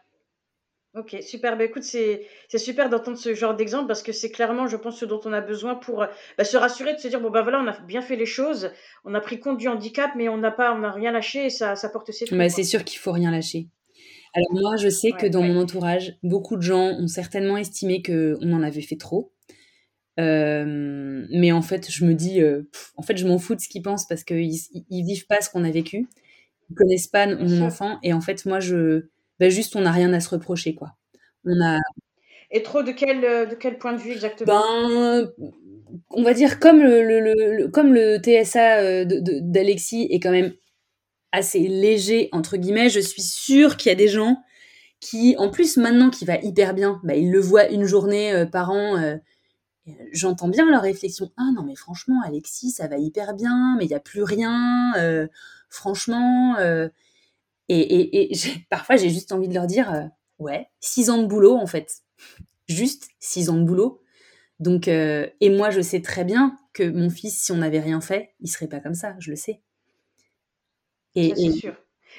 [0.95, 1.57] Ok, super.
[1.57, 2.25] Bah, écoute, c'est
[2.57, 5.41] super d'entendre ce genre d'exemple parce que c'est clairement, je pense, ce dont on a
[5.41, 6.05] besoin pour
[6.37, 8.71] bah, se rassurer, de se dire bon bah voilà, on a bien fait les choses,
[9.03, 11.49] on a pris compte du handicap, mais on n'a pas, on n'a rien lâché et
[11.49, 12.37] ça, ça porte ses fruits.
[12.37, 13.67] Bah, c'est sûr qu'il faut rien lâcher.
[14.33, 18.37] Alors moi, je sais que dans mon entourage, beaucoup de gens ont certainement estimé que
[18.41, 19.33] on en avait fait trop.
[20.19, 22.63] Euh, mais en fait, je me dis, euh,
[22.95, 24.53] en fait, je m'en fous de ce qu'ils pensent parce qu'ils
[24.89, 26.07] ils vivent pas ce qu'on a vécu,
[26.69, 29.07] ils connaissent pas mon enfant, et en fait, moi, je,
[29.39, 30.93] bah, juste, on n'a rien à se reprocher, quoi.
[31.45, 31.79] On a.
[32.51, 34.61] Et trop de quel de quel point de vue exactement?
[34.61, 35.31] Ben,
[36.11, 37.19] on va dire comme le, le,
[37.57, 40.53] le comme le TSA euh, d'Alexis est quand même
[41.31, 44.37] assez léger entre guillemets, je suis sûre qu'il y a des gens
[45.01, 48.71] qui, en plus, maintenant qu'il va hyper bien, bah, ils le voient une journée par
[48.71, 49.17] an
[50.11, 51.31] j'entends bien leur réflexion.
[51.37, 54.93] Ah non, mais franchement, Alexis, ça va hyper bien, mais il n'y a plus rien.
[54.97, 55.27] Euh,
[55.69, 56.55] franchement.
[56.57, 56.89] Euh,
[57.69, 58.35] et, et,
[58.69, 60.03] parfois, j'ai juste envie de leur dire euh,
[60.39, 62.01] Ouais, six ans de boulot, en fait.
[62.67, 64.01] Juste six ans de boulot.
[64.59, 68.33] Donc, et moi, je sais très bien que mon fils, si on n'avait rien fait,
[68.39, 69.61] il serait pas comme ça, je le sais.
[71.13, 71.75] Et, c'est sûr.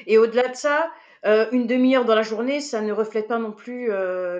[0.06, 0.90] Et au-delà de ça,
[1.24, 3.90] une demi-heure dans la journée, ça ne reflète pas non plus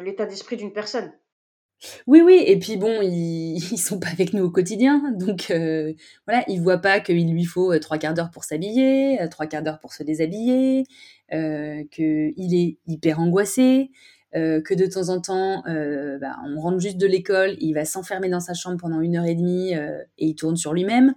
[0.03, 1.11] l'état d'esprit d'une personne.
[2.07, 5.93] Oui, oui, et puis bon, ils, ils sont pas avec nous au quotidien, donc euh,
[6.27, 9.47] voilà, ils voient pas qu'il lui faut euh, trois quarts d'heure pour s'habiller, euh, trois
[9.47, 10.85] quarts d'heure pour se déshabiller,
[11.31, 13.91] qu'il est hyper angoissé,
[14.33, 18.39] que de temps en temps, bah, on rentre juste de l'école, il va s'enfermer dans
[18.39, 21.15] sa chambre pendant une heure et demie et il tourne sur lui-même.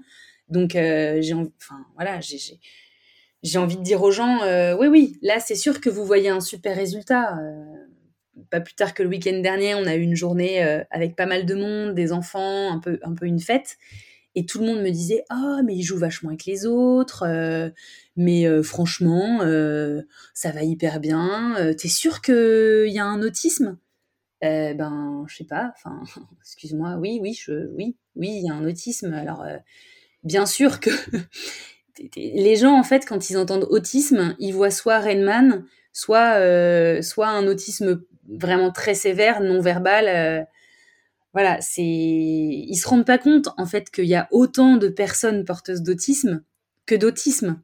[0.47, 4.39] Donc j'ai, enfin voilà, j'ai envie de dire aux gens,
[4.79, 7.37] oui, oui, là c'est sûr que vous voyez un super résultat
[8.49, 11.25] pas plus tard que le week-end dernier, on a eu une journée euh, avec pas
[11.25, 13.77] mal de monde, des enfants, un peu, un peu une fête.
[14.35, 17.69] Et tout le monde me disait oh, mais il joue vachement avec les autres, euh,
[18.15, 19.39] mais euh, franchement,
[20.33, 21.55] ça va hyper bien.
[21.77, 23.77] T'es sûr qu'il y a un autisme?
[24.41, 26.01] Ben, je sais pas, enfin,
[26.41, 29.13] excuse-moi, oui, oui, je, oui, oui, il y a un autisme.
[29.13, 29.45] Alors,
[30.23, 30.91] bien sûr que
[32.15, 37.47] les gens, en fait, quand ils entendent autisme, ils voient soit Rainman, soit, soit un
[37.47, 40.07] autisme vraiment très sévère, non verbal.
[40.07, 40.43] Euh,
[41.33, 45.45] voilà, c'est ils se rendent pas compte en fait qu'il y a autant de personnes
[45.45, 46.43] porteuses d'autisme
[46.85, 47.61] que d'autisme.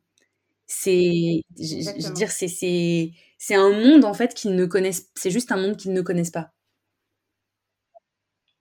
[0.68, 5.10] C'est, je veux dire, c'est c'est c'est un monde en fait qu'ils ne connaissent.
[5.16, 6.52] C'est juste un monde qu'ils ne connaissent pas.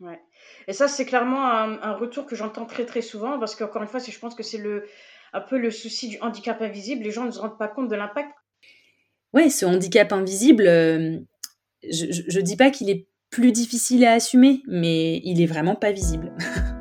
[0.00, 0.20] Ouais.
[0.66, 3.88] Et ça, c'est clairement un, un, retour que j'entends très très souvent parce qu'encore une
[3.88, 4.86] fois, je pense que c'est le
[5.34, 7.02] un peu le souci du handicap invisible.
[7.02, 8.30] Les gens ne se rendent pas compte de l'impact.
[9.32, 11.18] Ouais, ce handicap invisible, euh,
[11.90, 15.92] je, ne dis pas qu'il est plus difficile à assumer, mais il est vraiment pas
[15.92, 16.32] visible.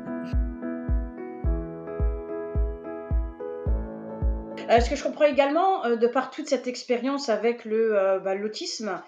[4.70, 8.18] Euh, ce que je comprends également, euh, de par toute cette expérience avec le euh,
[8.18, 9.02] bah, l'autisme,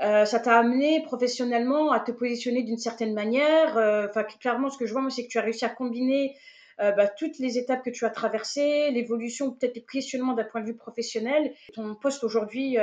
[0.00, 3.76] ça t'a amené professionnellement à te positionner d'une certaine manière.
[4.08, 6.34] Enfin, clairement, ce que je vois, c'est que tu as réussi à combiner
[6.78, 10.66] bah, toutes les étapes que tu as traversées, l'évolution, peut-être les questionnements d'un point de
[10.66, 11.52] vue professionnel.
[11.74, 12.78] Ton poste aujourd'hui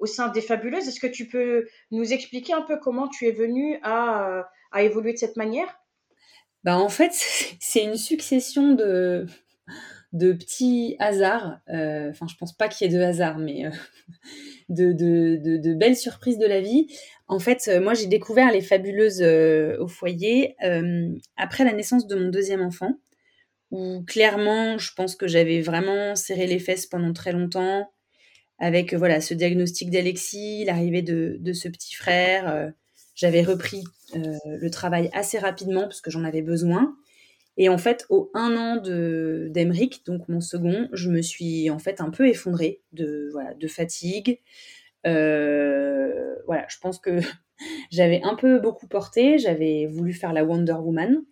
[0.00, 0.88] au sein des Fabuleuses.
[0.88, 5.12] Est-ce que tu peux nous expliquer un peu comment tu es venue à, euh, évoluer
[5.12, 5.80] de cette manière?
[6.64, 7.12] Bah En fait,
[7.60, 9.26] c'est une succession de,
[10.12, 11.60] petits hasards.
[11.68, 13.70] Euh, enfin, je pense pas qu'il y ait de hasard, mais euh,
[14.68, 16.88] de, belles surprises de la vie.
[17.26, 20.56] En fait, moi, j'ai découvert les Fabuleuses au foyer
[21.36, 22.94] après la naissance de mon deuxième enfant,
[23.70, 27.86] où clairement, je pense que j'avais vraiment serré les fesses pendant très longtemps
[28.58, 32.72] avec voilà ce diagnostic d'Alexis, l'arrivée de, ce petit frère,
[33.14, 36.96] j'avais repris le travail assez rapidement parce que j'en avais besoin.
[37.56, 41.78] Et en fait, au un an de d'Emeric, donc mon second, je me suis en
[41.78, 44.40] fait un peu effondrée de voilà de fatigue.
[45.04, 47.20] voilà, je pense que
[47.90, 49.38] j'avais un peu beaucoup porté.
[49.38, 51.22] J'avais voulu faire la Wonder Woman.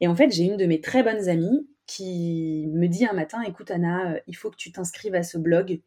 [0.00, 3.40] Et en fait, j'ai une de mes très bonnes amies qui me dit un matin,
[3.42, 5.80] écoute Anna, il faut que tu t'inscrives à ce blog.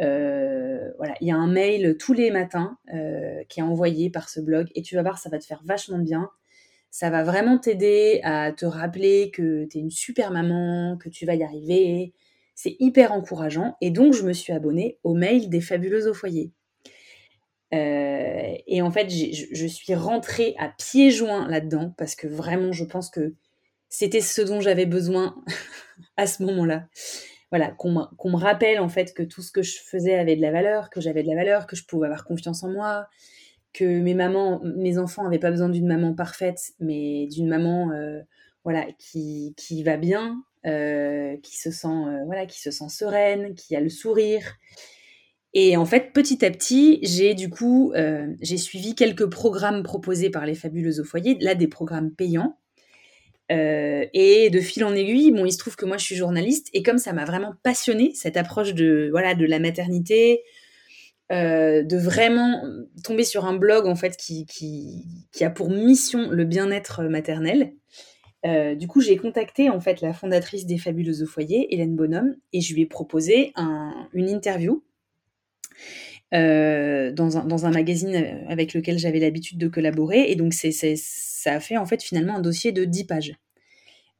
[0.00, 4.28] Euh, voilà, il y a un mail tous les matins euh, qui est envoyé par
[4.28, 6.30] ce blog et tu vas voir, ça va te faire vachement bien.
[6.90, 11.26] Ça va vraiment t'aider à te rappeler que tu es une super maman, que tu
[11.26, 12.14] vas y arriver.
[12.54, 13.76] C'est hyper encourageant.
[13.80, 16.50] Et donc, je me suis abonnée au mail des fabuleuses au foyer.
[17.74, 22.84] Euh, et en fait, je suis rentrée à pieds joints là-dedans parce que vraiment, je
[22.84, 23.34] pense que
[23.90, 25.36] c'était ce dont j'avais besoin
[26.16, 26.86] à ce moment-là
[27.50, 30.50] voilà, qu'on me rappelle en fait que tout ce que je faisais avait de la
[30.50, 33.08] valeur, que j'avais de la valeur, que je pouvais avoir confiance en moi,
[33.72, 38.20] que mes mamans, mes enfants n'avaient pas besoin d'une maman parfaite, mais d'une maman euh,
[38.64, 43.54] voilà qui, qui, va bien, euh, qui se sent euh, voilà qui se sent sereine,
[43.54, 44.56] qui a le sourire.
[45.54, 47.94] Et en fait, petit à petit, j'ai du coup
[48.42, 52.58] j'ai suivi quelques programmes proposés par les fabuleuses au foyer, là des programmes payants
[53.50, 56.68] euh, et de fil en aiguille, bon, il se trouve que moi je suis journaliste
[56.74, 60.42] et comme ça m'a vraiment passionné cette approche de voilà de la maternité,
[61.32, 62.62] euh, de vraiment
[63.02, 67.72] tomber sur un blog en fait qui, qui, a pour mission le bien-être maternel.
[68.46, 72.36] Euh, du coup, j'ai contacté en fait la fondatrice des Fabuleuses au foyer, Hélène Bonhomme,
[72.52, 74.84] et je lui ai proposé un, une interview
[76.30, 80.30] dans, un, dans, un, magazine avec lequel j'avais l'habitude de collaborer.
[80.30, 80.70] Et donc, c'est,
[81.48, 83.32] ça a fait en fait finalement un dossier de 10 pages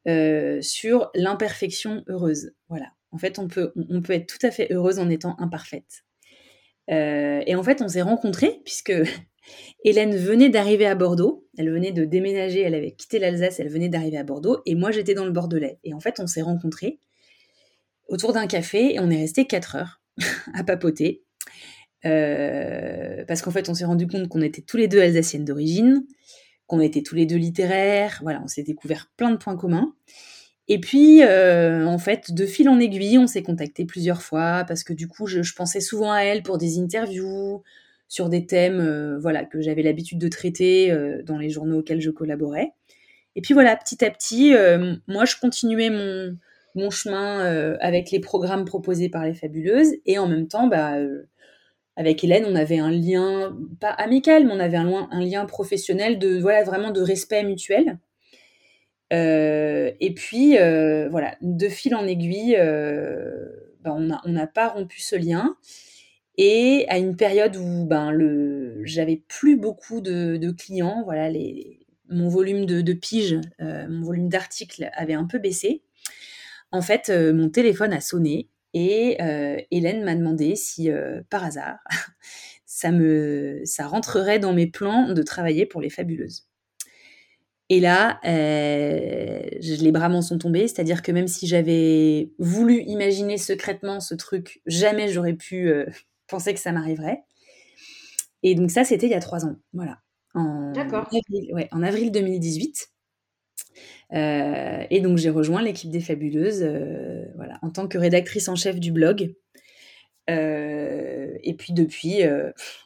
[0.07, 2.53] euh, sur l'imperfection heureuse.
[2.71, 2.87] Voilà.
[3.11, 6.05] En fait, on peut, on peut être tout à fait heureuse en étant imparfaite.
[6.91, 8.95] Euh, et en fait, on s'est rencontrés puisque
[9.85, 11.47] Hélène venait d'arriver à Bordeaux.
[11.59, 14.63] Elle venait de déménager, elle avait quitté l'Alsace, elle venait d'arriver à Bordeaux.
[14.65, 15.79] Et moi, j'étais dans le Bordelais.
[15.85, 16.99] Et en fait, on s'est rencontrés
[18.07, 20.01] autour d'un café et on est resté 4 heures
[20.55, 21.25] à papoter.
[22.07, 26.07] Euh, parce qu'en fait, on s'est rendu compte qu'on était tous les deux alsaciennes d'origine,
[26.69, 28.21] qu'on était tous les deux littéraires.
[28.23, 29.95] Voilà, on s'est découvert plein de points communs.
[30.69, 34.85] Et puis, euh, en fait, de fil en aiguille, on s'est contacté plusieurs fois parce
[34.85, 37.63] que du coup, je, pensais souvent à elle pour des interviews
[38.07, 42.11] sur des thèmes, euh, voilà, que j'avais l'habitude de traiter dans les journaux auxquels je
[42.11, 42.73] collaborais.
[43.35, 44.53] Et puis voilà, petit à petit,
[45.07, 46.37] moi, je continuais mon,
[46.75, 50.97] mon chemin avec les programmes proposés par les fabuleuses et en même temps, bah
[51.99, 56.39] avec Hélène, on avait un lien, pas amical, mais on avait un, lien professionnel de,
[56.39, 57.99] voilà, vraiment de respect mutuel.
[59.13, 63.49] Euh, et puis, euh, voilà, de fil en aiguille, euh,
[63.83, 65.57] ben, on n'a pas rompu ce lien.
[66.37, 72.29] Et à une période où ben, le, j'avais plus beaucoup de, clients, voilà, les, mon
[72.29, 75.83] volume de, de pige, mon volume d'articles avait un peu baissé.
[76.71, 78.47] En fait, mon téléphone a sonné
[78.81, 81.79] et euh, Hélène m'a demandé si, euh, par hasard,
[82.65, 86.47] ça, me, ça rentrerait dans mes plans de travailler pour les fabuleuses.
[87.71, 93.37] Et là, euh, les bras m'en sont tombés, c'est-à-dire que même si j'avais voulu imaginer
[93.37, 95.71] secrètement ce truc, jamais j'aurais pu
[96.29, 97.25] penser que ça m'arriverait.
[98.45, 99.99] Et donc ça, c'était il y a trois ans, voilà.
[100.35, 102.91] En avril, ouais, en avril 2018.
[104.15, 108.57] Euh, et donc j'ai rejoint l'équipe des Fabuleuses euh, voilà, en tant que rédactrice en
[108.57, 109.35] chef du blog.
[110.31, 112.21] Euh, et puis depuis,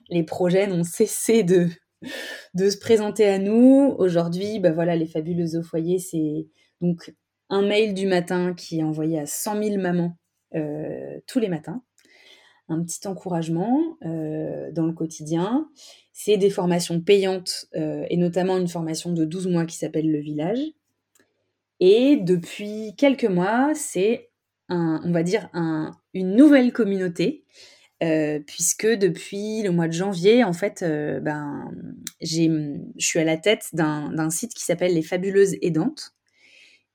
[0.09, 1.69] les projets n'ont cessé de,
[2.55, 3.95] de se présenter à nous.
[3.99, 6.47] Aujourd'hui, bah voilà, les Fabuleuses au foyer, c'est
[6.81, 7.15] donc
[7.49, 10.17] un mail du matin qui est envoyé à 100 000 mamans
[11.27, 11.83] tous les matins.
[12.69, 15.69] Un petit encouragement dans le quotidien.
[16.13, 20.61] C'est des formations payantes et notamment une formation de 12 mois qui s'appelle Le Village
[21.85, 24.31] et depuis quelques mois, c'est
[24.69, 25.51] on va dire
[26.15, 27.45] une nouvelle communauté,
[28.05, 31.73] euh, puisque depuis le mois de janvier, en fait, euh, ben,
[32.21, 36.15] je suis à la tête d'un site qui s'appelle Les Fabuleuses Aidantes,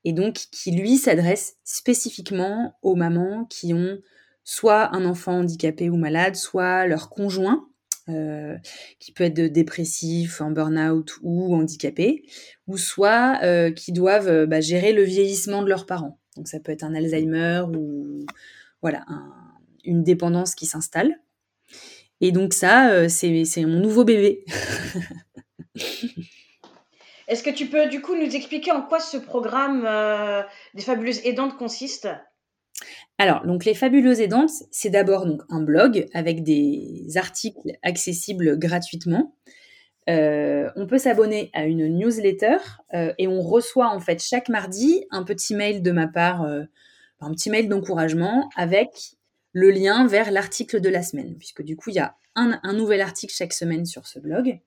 [0.04, 3.98] et donc qui lui s'adresse spécifiquement aux mamans qui ont
[4.42, 7.67] soit un enfant handicapé ou malade, soit leur conjoint
[8.08, 8.56] euh,
[8.98, 12.24] qui peut être dépressif, en burn-out ou handicapé,
[12.66, 16.18] ou soit euh, qui doivent euh, bah, gérer le vieillissement de leurs parents.
[16.36, 18.24] Donc ça peut être un Alzheimer ou
[18.80, 19.04] voilà
[19.84, 21.20] une dépendance qui s'installe.
[22.20, 24.44] Et donc ça, c'est mon nouveau bébé.
[27.28, 29.82] Est-ce que tu peux du coup nous expliquer en quoi ce programme
[30.74, 32.08] des fabuleuses aidantes consiste?
[33.20, 39.34] Alors, donc les fabuleuses aidantes, c'est d'abord donc un blog avec des articles accessibles gratuitement.
[40.08, 42.56] Euh, on peut s'abonner à une newsletter
[42.94, 46.62] euh, et on reçoit en fait chaque mardi un petit mail de ma part, euh,
[47.20, 49.16] un petit mail d'encouragement avec
[49.52, 52.72] le lien vers l'article de la semaine, puisque du coup il y a un, un
[52.72, 54.60] nouvel article chaque semaine sur ce blog.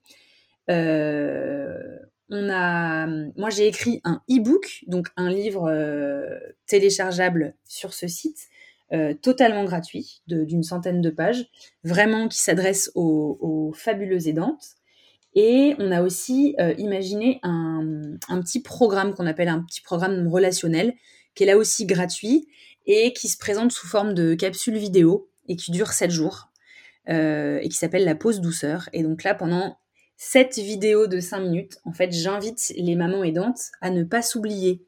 [2.32, 5.70] On a, moi j'ai écrit un e-book, donc un livre
[6.66, 8.48] téléchargeable sur ce site,
[9.22, 11.46] totalement gratuit, d'une centaine de pages,
[11.84, 14.76] vraiment qui s'adresse aux, fabuleuses aidantes.
[15.34, 20.28] Et on a aussi euh, imaginé un, un, petit programme qu'on appelle un petit programme
[20.28, 20.94] relationnel,
[21.36, 22.48] qui est là aussi gratuit
[22.86, 26.50] et qui se présente sous forme de capsule vidéo et qui dure 7 jours
[27.10, 28.90] euh, et qui s'appelle la pause douceur.
[28.94, 29.78] Et donc là, pendant
[30.24, 34.86] cette vidéo de 5 minutes, en fait, j'invite les mamans aidantes à ne pas s'oublier.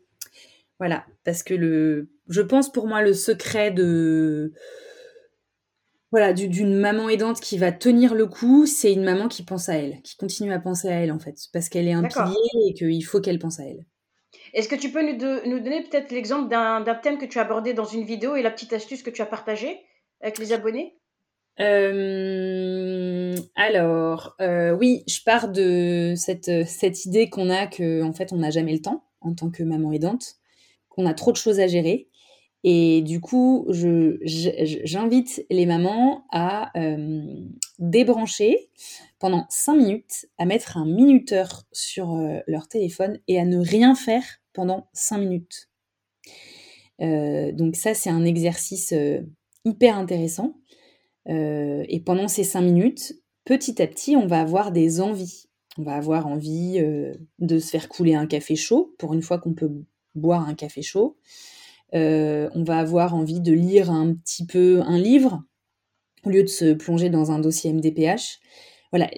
[0.77, 4.53] Voilà, parce que le, je pense pour moi le secret de
[6.11, 9.73] voilà, d'une maman aidante qui va tenir le coup, c'est une maman qui pense à
[9.73, 12.75] elle, qui continue à penser à elle en fait, parce qu'elle est un pilier et
[12.75, 13.87] qu'il faut qu'elle pense à elle.
[14.53, 15.17] Est-ce que tu peux nous,
[15.49, 18.51] nous donner peut-être l'exemple d'un thème que tu as abordé dans une vidéo et la
[18.51, 19.79] petite astuce que tu as partagée
[20.21, 20.95] avec les abonnés?
[21.59, 28.37] Euh, alors, euh, oui, je pars de cette, idée qu'on a que en fait on
[28.37, 30.35] n'a jamais le temps en tant que maman aidante,
[30.89, 32.09] qu'on a trop de choses à gérer
[32.65, 37.21] et du coup, j'invite les mamans à euh,
[37.77, 38.69] débrancher
[39.19, 44.23] pendant 5 minutes, à mettre un minuteur sur leur téléphone et à ne rien faire
[44.53, 45.69] pendant 5 minutes.
[46.99, 48.93] Donc ça, c'est un exercice
[49.65, 50.55] hyper intéressant.
[51.27, 53.13] Et pendant ces 5 minutes,
[53.45, 55.45] petit à petit, on va avoir des envies.
[55.77, 56.79] On va avoir envie
[57.39, 59.71] de se faire couler un café chaud, pour une fois qu'on peut
[60.15, 61.17] boire un café chaud.
[61.93, 65.43] Euh, on va avoir envie de lire un petit peu un livre
[66.23, 68.39] au lieu de se plonger dans un dossier MDPH.
[68.91, 69.09] Voilà,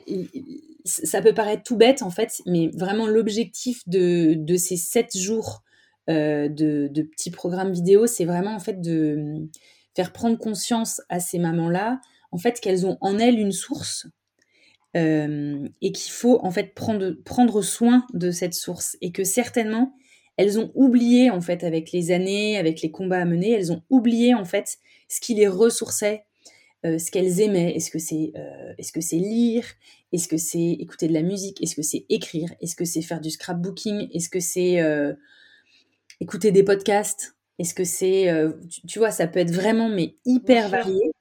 [0.84, 5.64] ça peut paraître tout bête en fait, mais vraiment l'objectif de, ces sept jours
[6.10, 9.48] euh, de, petits programmes vidéo, c'est vraiment en fait de
[9.96, 14.08] faire prendre conscience à ces mamans-là, en fait qu'elles ont en elles une source
[14.96, 19.94] euh, et qu'il faut en fait prendre, prendre soin de cette source et que certainement
[20.38, 23.84] elles ont oublié en fait avec les années, avec les combats à mener, elles ont
[23.90, 24.78] oublié en fait
[25.08, 26.26] ce qui les ressourçait,
[26.86, 27.74] euh, ce qu'elles aimaient.
[27.74, 29.66] Est-ce que c'est euh, est-ce que c'est lire?
[30.12, 31.62] Est-ce que c'est écouter de la musique?
[31.64, 32.50] Est-ce que c'est écrire?
[32.62, 34.10] Est-ce que c'est faire du scrapbooking?
[34.14, 34.82] Est-ce que c'est
[36.20, 37.35] écouter des podcasts?
[37.60, 38.30] Est-ce que c'est
[38.88, 41.12] tu, vois ça peut être vraiment mais hyper varié.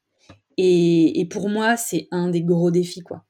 [0.57, 3.25] Et, et pour moi c'est un des gros défis quoi.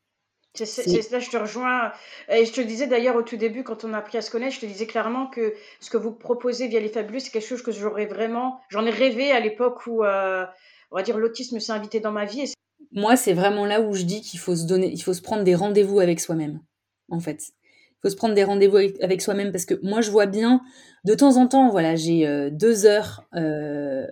[0.54, 1.92] C'est là, je te rejoins.
[2.28, 4.54] Et je te disais d'ailleurs au tout début, quand on a appris à se connaître,
[4.54, 7.62] je te disais clairement que ce que vous proposez via les fabuleux, c'est quelque chose
[7.62, 8.60] que j'aurais vraiment.
[8.68, 10.44] J'en ai rêvé à l'époque où, euh,
[10.92, 12.52] on va dire, l'autisme s'est invité dans ma vie.
[12.92, 15.42] Moi, c'est vraiment là où je dis qu'il faut se donner, il faut se prendre
[15.42, 16.60] des rendez-vous avec soi-même,
[17.10, 17.40] en fait.
[18.04, 20.60] Faut se prendre des rendez-vous avec, soi-même parce que moi, je vois bien,
[21.06, 24.06] de temps en temps, voilà, j'ai euh, deux heures euh,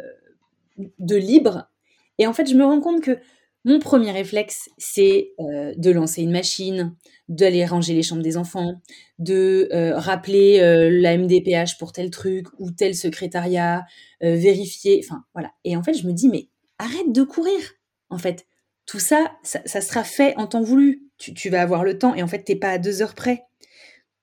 [0.99, 1.69] de libre.
[2.17, 3.19] Et en fait, je me rends compte que
[3.67, 6.95] mon premier réflexe, c'est euh, de lancer une machine,
[7.29, 8.81] d'aller ranger les chambres des enfants,
[9.19, 10.59] de rappeler
[10.91, 13.85] la MDPH pour tel truc ou tel secrétariat,
[14.23, 15.51] vérifier, enfin voilà.
[15.65, 17.61] Et en fait, je me dis, mais arrête de courir.
[18.09, 18.47] En fait,
[18.87, 21.03] tout ça, ça, sera fait en temps voulu.
[21.19, 23.45] Tu, vas avoir le temps et en fait, t'es pas à deux heures près.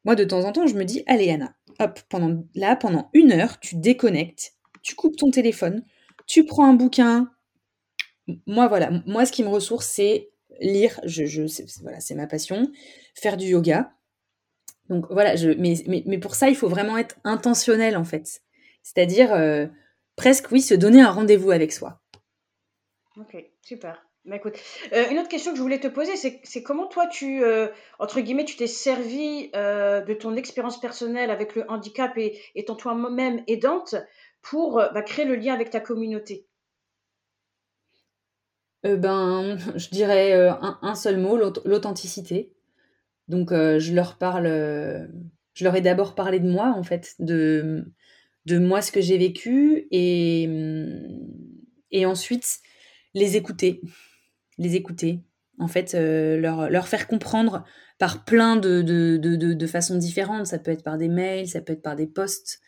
[0.06, 3.32] Moi, de temps en temps, je me dis, allez Anna, hop, pendant là, pendant une
[3.32, 5.84] heure, tu déconnectes, tu coupes ton téléphone,
[6.26, 7.30] tu prends un bouquin,
[8.46, 11.00] moi, voilà, moi, ce qui me ressource, c'est lire.
[11.04, 11.44] Je, je
[11.82, 12.72] voilà, c'est ma passion.
[13.16, 13.92] Faire du yoga.
[14.90, 18.42] Donc voilà, je, mais, mais, pour ça, il faut vraiment être intentionnel en fait.
[18.82, 19.68] C'est-à-dire euh,
[20.16, 22.02] presque, oui, se donner un rendez-vous avec soi.
[23.18, 24.09] Ok, super.
[24.30, 24.38] Bah,
[24.94, 28.22] euh, une autre question que je voulais te poser, c'est comment toi, tu, euh, entre
[28.22, 33.96] guillemets, tu t'es servi de ton expérience personnelle avec le handicap et étant toi-même aidante
[34.42, 36.46] pour bah, créer le lien avec ta communauté?
[38.86, 42.54] Euh, ben, je dirais, euh, un seul mot, l'authenticité.
[43.28, 44.48] Donc, euh, je leur parle,
[45.54, 47.86] je leur ai d'abord parlé de moi, en fait, de
[48.48, 50.46] moi, ce que j'ai vécu et
[52.06, 52.60] ensuite
[53.14, 53.82] les écouter.
[54.60, 55.24] Les écouter.
[55.58, 57.66] En fait, leur leur faire comprendre
[57.98, 60.46] par plein de façons différentes.
[60.48, 62.62] Ça peut être par des mails, ça peut être par des posts.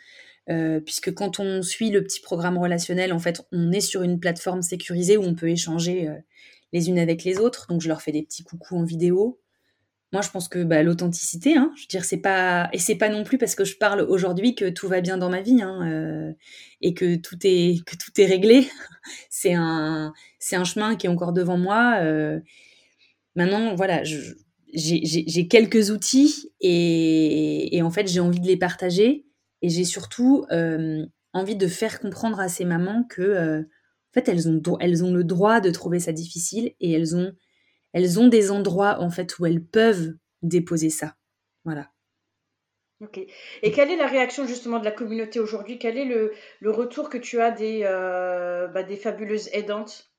[0.50, 4.20] Euh, puisque quand on suit le petit programme relationnel, en fait, on est sur une
[4.20, 6.16] plateforme sécurisée où on peut échanger euh,
[6.74, 7.68] les unes avec les autres.
[7.70, 9.40] Donc, je leur fais des petits coucous en vidéo.
[10.12, 13.08] Moi, je pense que bah, l'authenticité, hein, je veux dire, c'est pas et c'est pas
[13.08, 15.88] non plus parce que je parle aujourd'hui que tout va bien dans ma vie hein,
[15.90, 16.34] euh,
[16.82, 18.68] et que tout est que tout est réglé.
[19.30, 22.00] c'est un c'est un chemin qui est encore devant moi.
[22.02, 22.42] Euh.
[23.36, 24.04] maintenant, voilà,
[24.74, 29.26] j'ai quelques outils et, en fait, j'ai envie de les partager
[29.62, 34.50] et j'ai surtout euh, envie de faire comprendre à ces mamans que en fait, elles
[34.50, 37.32] ont elles ont le droit de trouver ça difficile et elles ont
[37.94, 41.16] elles ont des endroits en fait où elles peuvent déposer ça.
[41.66, 41.92] Voilà.
[43.02, 43.20] Ok.
[43.64, 45.80] Et quelle est la réaction justement de la communauté aujourd'hui?
[45.80, 46.34] Quel est le,
[46.66, 50.12] retour que tu as des, euh, bah, des fabuleuses aidantes?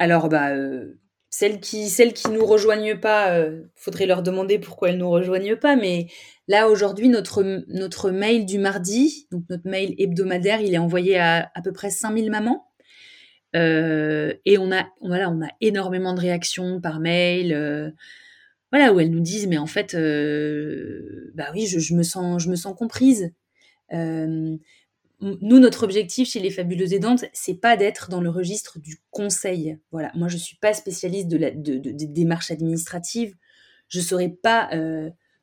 [0.00, 0.98] Alors, bah, euh,
[1.30, 5.56] celles qui celles qui nous rejoignent pas, euh, faudrait leur demander pourquoi elles nous rejoignent
[5.56, 5.76] pas.
[5.76, 6.08] Mais
[6.48, 11.50] là aujourd'hui, notre notre mail du mardi, donc notre mail hebdomadaire, il est envoyé à
[11.54, 12.73] à peu près 5000 mamans.
[13.54, 17.90] Euh, et on a, voilà, on a énormément de réactions par mail, euh,
[18.72, 22.50] voilà, où elles nous disent, mais en fait, euh, bah oui, je, me sens, je
[22.50, 23.32] me sens comprise.
[23.92, 24.58] nous,
[25.20, 29.78] notre objectif chez les fabuleuses aidantes, c'est pas d'être dans le registre du conseil.
[29.92, 33.34] Voilà, moi, je suis pas spécialiste de la de, des démarches administratives.
[33.88, 34.70] Je saurais pas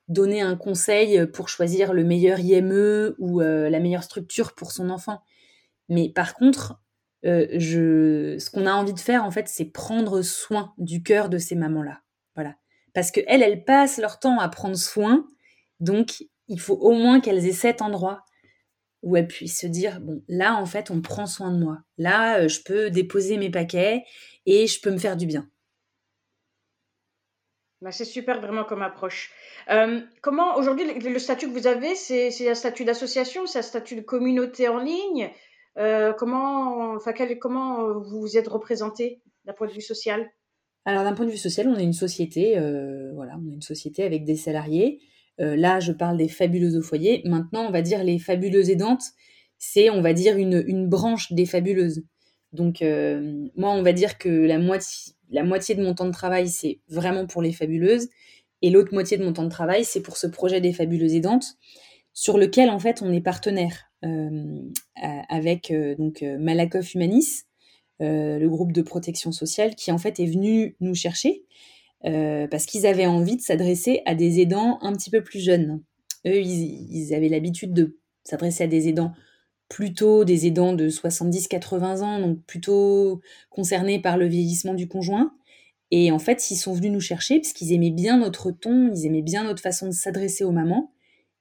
[0.09, 5.22] donner un conseil pour choisir le meilleur IME ou la meilleure structure pour son enfant.
[5.89, 6.81] Mais par contre,
[7.26, 11.30] euh, je, ce qu'on a envie de faire, en fait, c'est prendre soin du cœur
[11.30, 12.01] de ces mamans-là.
[12.36, 12.55] Voilà.
[12.93, 15.28] Parce qu'elles, elles passent leur temps à prendre soin.
[15.80, 18.26] Donc, il faut au moins qu'elles aient cet endroit
[19.03, 21.80] où elles puissent se dire, bon, là, en fait, on prend soin de moi.
[21.97, 24.03] Là, euh, je peux déposer mes paquets
[24.45, 25.49] et je peux me faire du bien.
[27.82, 29.32] Bah, c'est super vraiment comme approche.
[29.69, 33.95] Euh, comment aujourd'hui le, statut que vous avez, c'est un statut d'association, c'est un statut
[33.95, 35.32] de communauté en ligne?
[35.78, 40.30] Euh, comment, enfin, comment euh, vous êtes représenté d'un point de vue social?
[40.86, 43.61] Alors d'un point de vue social, on est une société, euh, voilà, on est une
[43.61, 44.99] société avec des salariés.
[45.38, 47.24] là, je parle des fabuleuses au foyer.
[47.26, 49.03] Maintenant, on va dire les fabuleuses aidantes,
[49.57, 52.03] c'est, on va dire, une, une branche des fabuleuses.
[52.51, 52.84] Donc,
[53.55, 56.82] moi, on va dire que la moitié, la moitié de mon temps de travail, c'est
[56.89, 58.09] vraiment pour les fabuleuses.
[58.61, 61.45] Et l'autre moitié de mon temps de travail, c'est pour ce projet des fabuleuses aidantes,
[62.13, 63.91] sur lequel, en fait, on est partenaire.
[64.04, 64.72] Euh,
[65.30, 67.43] avec euh, donc euh, Malakoff Humanis,
[67.99, 71.43] le groupe de protection sociale, qui en fait est venu nous chercher
[72.04, 75.84] parce qu'ils avaient envie de s'adresser à des aidants un petit peu plus jeunes.
[76.26, 79.14] Eux, ils, avaient l'habitude de s'adresser à des aidants
[79.70, 83.22] plutôt des aidants de 70-80 ans, donc plutôt
[83.52, 85.32] concernés par le vieillissement du conjoint.
[85.91, 89.06] Et en fait, ils sont venus nous chercher parce qu'ils aimaient bien notre ton, ils
[89.06, 90.91] aimaient bien notre façon de s'adresser aux mamans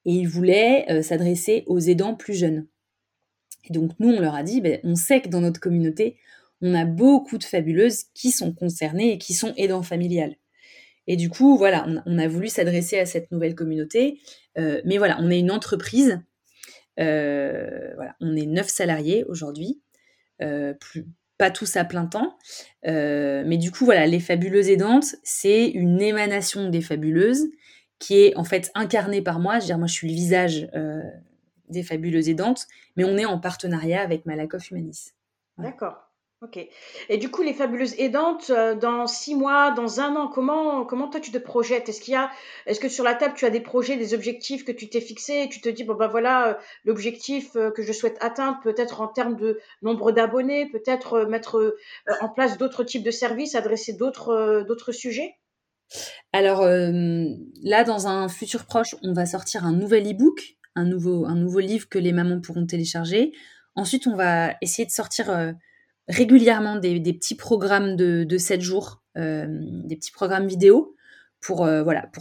[0.05, 2.67] et ils voulaient euh, s'adresser aux aidants plus jeunes.
[3.69, 6.17] Et donc nous, on leur a dit, ben, on sait que dans notre communauté,
[6.63, 10.37] on a beaucoup de fabuleuses qui sont concernées et qui sont aidants familiales.
[11.07, 14.21] Et du coup, voilà, on, a voulu s'adresser à cette nouvelle communauté.
[14.59, 16.21] Euh, mais voilà, on est une entreprise.
[17.01, 19.81] Euh, on est neuf salariés aujourd'hui,
[20.39, 22.37] pas tous à plein temps.
[22.85, 27.49] mais du coup, voilà, les fabuleuses aidantes, c'est une émanation des fabuleuses
[28.01, 29.61] qui est en fait incarné par moi.
[29.61, 31.03] Je veux moi, je suis le visage euh,
[31.69, 35.13] des fabuleuses aidantes, mais on est en partenariat avec Malakoff Humanis.
[35.59, 35.99] D'accord.
[36.43, 36.59] Ok.
[37.11, 41.09] Et du coup, les fabuleuses aidantes, euh, dans six mois, dans un an, comment, comment
[41.09, 41.91] toi tu te projettes?
[41.91, 42.31] Est-ce qu'il y a,
[42.65, 45.43] est-ce que sur la table tu as des projets, des objectifs que tu t'es fixés
[45.43, 46.55] et tu te dis bon ben voilà euh,
[46.87, 51.77] l'objectif que je souhaite atteindre, peut-être en termes de nombre d'abonnés, peut-être mettre
[52.23, 55.37] en place d'autres types de services, adresser d'autres d'autres sujets?
[56.33, 57.25] Alors euh,
[57.63, 61.27] là, dans un futur proche, on va sortir un nouvel e-book, un nouveau,
[61.59, 63.33] livre que les mamans pourront télécharger.
[63.75, 65.53] Ensuite, on va essayer de sortir euh,
[66.09, 70.97] régulièrement des, petits programmes de, de 7 jours, euh, des petits programmes vidéo
[71.41, 71.67] pour,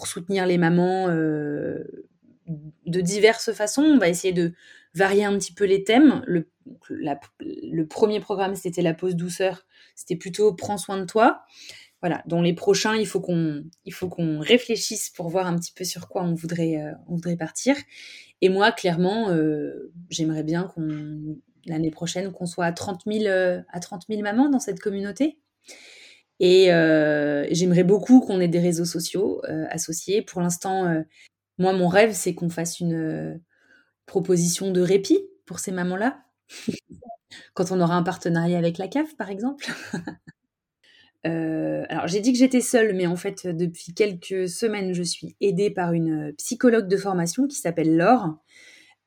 [0.06, 3.84] soutenir les mamans de diverses façons.
[3.84, 4.54] On va essayer de
[4.96, 6.24] varier un petit peu les thèmes.
[6.28, 9.66] Le premier programme, c'était la pause douceur.
[9.96, 11.44] C'était plutôt prends soin de toi
[12.02, 16.24] voilà, dans les prochains, il faut qu'on réfléchisse pour voir un petit peu sur quoi
[16.24, 17.76] on voudrait euh, on voudrait partir.
[18.42, 23.62] Et moi, clairement, euh, j'aimerais bien qu'on l'année prochaine qu'on soit à 30 000 euh,
[23.70, 25.40] à 30 000 mamans dans cette communauté.
[26.40, 26.68] Et
[27.52, 30.22] j'aimerais beaucoup qu'on ait des réseaux sociaux associés.
[30.22, 31.04] Pour l'instant,
[31.58, 33.42] moi, mon rêve, c'est qu'on fasse une
[34.06, 36.22] proposition de répit pour ces mamans-là.
[37.54, 39.70] Quand on aura un partenariat avec la CAF, par exemple.
[41.28, 45.36] Euh, alors j'ai dit que j'étais seule, mais en fait depuis quelques semaines je suis
[45.42, 48.38] aidée par une psychologue de formation qui s'appelle Laure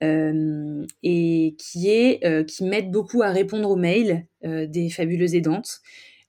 [0.02, 5.80] euh, et qui est euh, qui m'aide beaucoup à répondre aux mails des fabuleuses aidantes.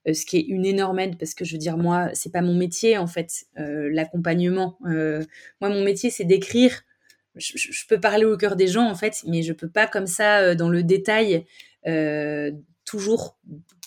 [0.06, 2.54] ce qui est une énorme aide parce que je veux dire, moi, c'est pas mon
[2.54, 4.78] métier en fait, l'accompagnement.
[4.80, 6.82] moi, mon métier, c'est d'écrire.
[7.34, 10.54] Je, peux parler au cœur des gens en fait, mais je peux pas comme ça
[10.54, 11.44] dans le détail
[12.84, 13.36] toujours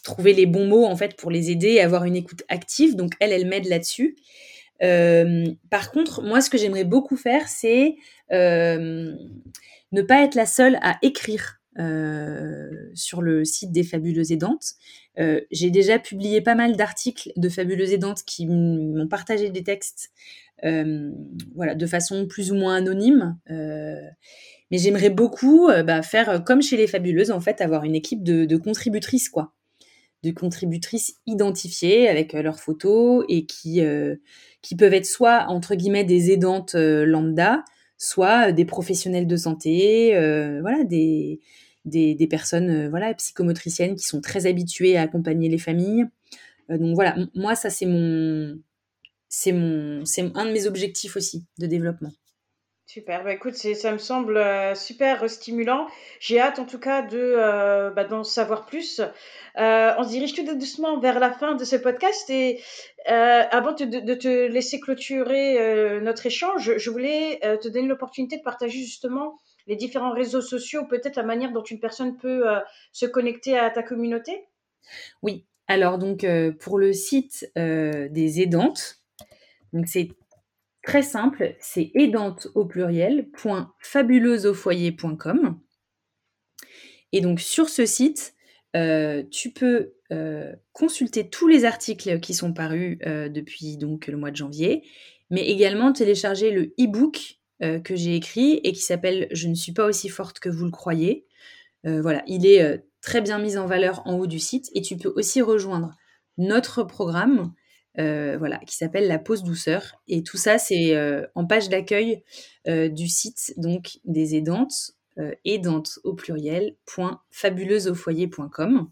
[0.07, 2.95] trouver les bons mots en fait pour les aider et avoir une écoute active.
[2.95, 4.15] Donc elle, elle m'aide là-dessus.
[4.79, 7.95] par contre, moi, ce que j'aimerais beaucoup faire, c'est
[9.91, 14.73] ne pas être la seule à écrire euh, sur le site des Fabuleuses Aidantes.
[15.19, 20.09] Euh, j'ai déjà publié pas mal d'articles de Fabuleuses Aidantes qui m'ont partagé des textes
[20.63, 21.11] euh,
[21.55, 23.37] voilà, de façon plus ou moins anonyme.
[23.47, 28.57] mais j'aimerais beaucoup bah, faire comme chez les Fabuleuses, en fait, avoir une équipe de,
[28.57, 29.53] contributrices, quoi.
[30.23, 33.81] De contributrices identifiées avec leurs photos et qui,
[34.61, 37.63] qui peuvent être soit, entre guillemets, des aidantes lambda,
[37.97, 40.11] soit des professionnels de santé,
[40.61, 40.83] voilà,
[41.87, 46.05] des, personnes euh, voilà, psychomotriciennes qui sont très habituées à accompagner les familles.
[46.69, 48.59] Euh, donc voilà, moi, ça, c'est mon,
[49.29, 52.11] c'est mon, c'est un de mes objectifs aussi de développement.
[52.87, 55.87] Super, bah écoute, ça me semble euh, super stimulant.
[56.19, 59.01] J'ai hâte en tout cas de bah, d'en savoir plus.
[59.55, 62.63] on se dirige tout doucement vers la fin de ce podcast et
[63.07, 68.79] avant de, de, te laisser clôturer notre échange, je voulais te donner l'opportunité de partager
[68.79, 72.59] justement les différents réseaux sociaux, peut-être la manière dont une personne peut euh,
[72.91, 74.45] se connecter à ta communauté
[75.21, 79.01] Oui, alors donc euh, pour le site euh, des aidantes,
[79.73, 80.09] donc c'est
[80.87, 83.29] très simple, c'est aidante au pluriel,
[83.79, 85.59] .fabuleuseaufoyer.com.
[87.11, 88.33] Et donc sur ce site,
[88.73, 89.93] tu peux
[90.71, 94.83] consulter tous les articles qui sont parus depuis donc le mois de janvier,
[95.29, 99.71] mais également télécharger le e-book euh, que j'ai écrit et qui s'appelle Je ne suis
[99.71, 101.25] pas aussi forte que vous le croyez.
[101.87, 104.81] Euh, voilà, il est euh, très bien mis en valeur en haut du site et
[104.81, 105.95] tu peux aussi rejoindre
[106.37, 107.53] notre programme
[107.97, 110.01] voilà, qui s'appelle La pause douceur.
[110.07, 110.95] Et tout ça, c'est
[111.35, 112.23] en page d'accueil
[112.65, 114.91] du site donc des aidantes,
[115.45, 116.75] aidantes au pluriel,
[117.31, 118.89] .fabuleuseaufoyer.com.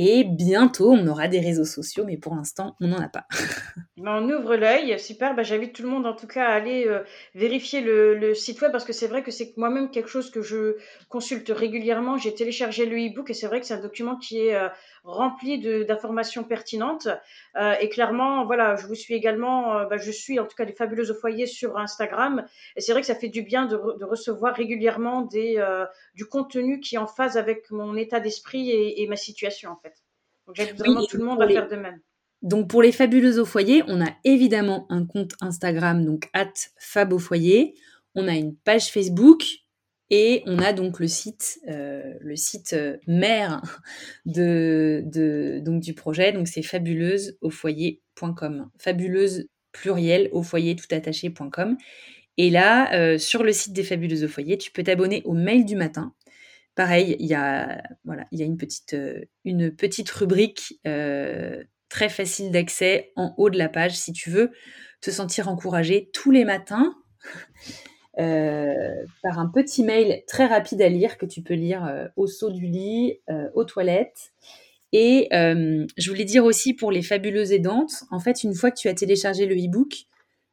[0.00, 3.26] Et bientôt, on aura des réseaux sociaux, mais pour l'instant, on n'en a pas.
[3.96, 5.34] on ouvre l'œil, super.
[5.34, 7.02] Bah, J'invite tout le monde en tout cas à aller euh,
[7.34, 10.76] vérifier le, site web parce que c'est vrai que c'est moi-même quelque chose que je
[11.08, 12.16] consulte régulièrement.
[12.16, 14.68] J'ai téléchargé le e-book et c'est vrai que c'est un document qui est euh,
[15.04, 17.08] rempli d'informations pertinentes.
[17.56, 20.72] Euh, et clairement, voilà, je vous suis également, bah, je suis en tout cas des
[20.72, 22.44] fabuleuses au foyer sur Instagram.
[22.76, 25.62] Et c'est vrai que ça fait du bien de, de recevoir régulièrement des,
[26.14, 29.76] du contenu qui est en phase avec mon état d'esprit et, et ma situation en
[29.76, 29.94] fait.
[30.46, 32.00] Donc j'invite vraiment tout le monde à faire de même.
[32.42, 37.12] Donc pour les fabuleuses au foyer, on a évidemment un compte Instagram, donc at fab
[37.12, 37.74] au foyer.
[38.14, 39.42] On a une page Facebook
[40.10, 43.82] et on a donc le site, euh, le site euh, mère
[44.24, 45.04] de,
[45.62, 46.32] donc du projet.
[46.32, 48.70] Donc c'est fabuleuseaufoyer.com.
[48.78, 51.76] Fabuleuse pluriel au foyer tout attaché.com.
[52.38, 55.64] Et là, euh, sur le site des Fabuleuses au foyer, tu peux t'abonner au mail
[55.64, 56.14] du matin.
[56.74, 58.96] Pareil, il y a, voilà, il y a une, petite,
[59.44, 64.52] une petite rubrique très facile d'accès en haut de la page si tu veux
[65.00, 66.94] te sentir encouragé tous les matins
[68.18, 72.50] par un petit mail très rapide à lire que tu peux lire euh, au saut
[72.50, 74.32] du lit, euh, aux toilettes.
[74.92, 78.88] Et je voulais dire aussi pour les fabuleuses aidantes, en fait, une fois que tu
[78.88, 80.06] as téléchargé le e-book,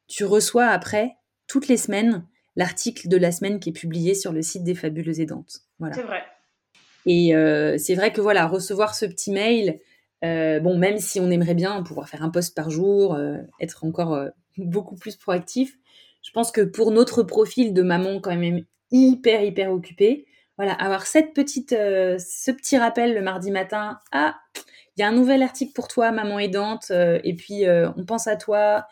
[0.07, 1.16] tu reçois après,
[1.47, 2.26] toutes les semaines,
[2.57, 5.61] l'article de la semaine qui est publié sur le site des fabuleuses aidantes.
[5.80, 5.95] Voilà.
[5.95, 6.24] C'est vrai.
[7.05, 7.34] Et
[7.78, 9.80] c'est vrai que voilà, recevoir ce petit mail,
[10.26, 13.84] euh, bon, même si on aimerait bien pouvoir faire un poste par jour, euh, être
[13.84, 15.78] encore euh, beaucoup plus proactif,
[16.26, 20.26] je pense que pour notre profil de maman quand même hyper hyper occupée,
[20.58, 24.36] voilà, avoir cette petite, ce petit rappel le mardi matin, ah,
[24.98, 27.66] il y a un nouvel article pour toi, maman aidante, et puis
[27.98, 28.88] on pense à toi,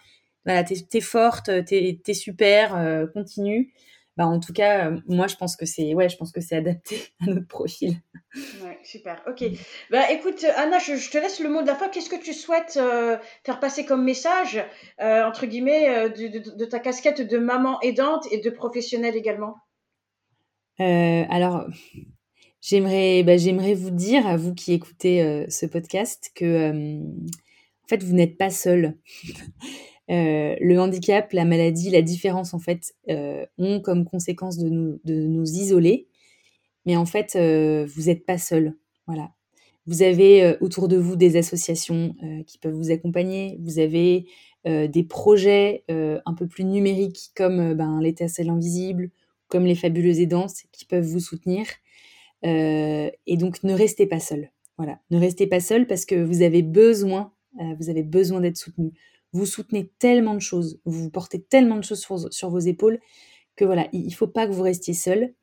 [0.46, 3.74] voilà, t'es es forte, t'es es super, continue.
[4.16, 6.97] Bah, en tout cas, moi je pense que c'est ouais, je pense que c'est adapté
[7.22, 7.97] à notre profil.
[8.64, 9.22] Ouais, super.
[9.28, 9.43] Ok.
[9.91, 11.89] Bah, écoute, Anna, je, te laisse le mot de la fin.
[11.89, 14.64] Qu'est-ce que tu souhaites euh, faire passer comme message,
[15.01, 19.57] euh, entre guillemets, euh, de, ta casquette de maman aidante et de professionnelle également?
[20.80, 21.68] Alors,
[22.59, 28.14] j'aimerais, bah, j'aimerais vous dire, à vous qui écoutez ce podcast, que en fait, vous
[28.14, 28.97] n'êtes pas seul.
[30.10, 32.93] le handicap, la maladie, la différence, en fait,
[33.58, 36.08] ont comme conséquence de nous, isoler
[36.86, 38.76] mais en fait, euh, vous n'êtes pas seul.
[39.08, 39.32] Voilà.
[39.86, 43.58] Vous avez euh, autour de vous des associations euh, qui peuvent vous accompagner.
[43.62, 44.26] Vous avez
[44.66, 49.10] des projets un peu plus numériques comme ben, l'étincelle invisible,
[49.49, 51.66] comme les fabuleuses aidantes qui peuvent vous soutenir.
[52.43, 54.51] et donc, ne restez pas seul.
[54.78, 58.56] Voilà, ne restez pas seul parce que vous avez besoin, euh, vous avez besoin d'être
[58.56, 58.93] soutenu.
[59.34, 63.00] Vous soutenez tellement de choses, vous portez tellement de choses sur, vos épaules
[63.56, 65.34] que voilà, il, ne faut pas que vous restiez seul.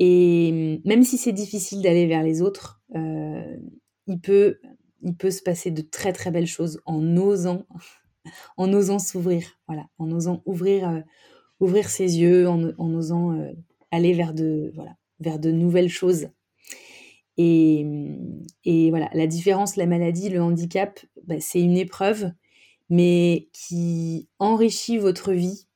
[0.00, 3.56] Et même si c'est difficile d'aller vers les autres, euh,
[4.06, 4.58] il peut,
[5.02, 7.66] il peut se passer de très très belles choses en osant,
[8.56, 11.00] en osant s'ouvrir, voilà, en osant ouvrir, euh,
[11.60, 13.52] ouvrir ses yeux, en, osant euh,
[13.90, 16.28] aller vers de, voilà, vers de nouvelles choses.
[17.36, 17.86] Et,
[18.64, 22.32] et, voilà, la différence, la maladie, le handicap, bah, c'est une épreuve,
[22.90, 25.66] mais qui enrichit votre vie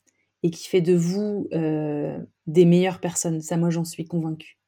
[0.43, 3.41] et qui fait de vous euh, des meilleures personnes.
[3.41, 4.59] Ça, moi, j'en suis convaincue.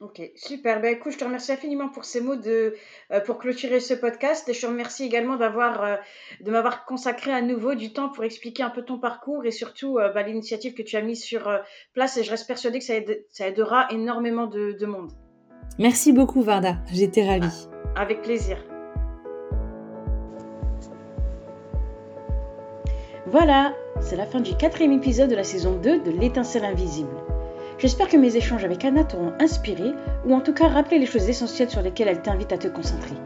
[0.00, 0.80] Ok, super.
[0.80, 2.76] Ben, écoute, je te remercie infiniment pour ces mots de,
[3.10, 5.96] euh, pour clôturer ce podcast et je te remercie également d'avoir, euh,
[6.40, 9.98] de m'avoir consacré à nouveau du temps pour expliquer un peu ton parcours et surtout
[9.98, 11.50] euh, bah, l'initiative que tu as mise sur
[11.94, 12.94] place et je reste persuadée que ça,
[13.30, 15.10] ça aidera énormément de, de, monde.
[15.80, 17.68] Merci beaucoup Varda, j'étais ravie.
[17.96, 18.64] Avec plaisir.
[23.30, 27.14] Voilà, c'est la fin du quatrième épisode de la saison 2 de l'étincelle invisible.
[27.76, 29.92] J'espère que mes échanges avec Anna t'auront inspiré
[30.24, 33.16] ou en tout cas rappelé les choses essentielles sur lesquelles elle t'invite à te concentrer.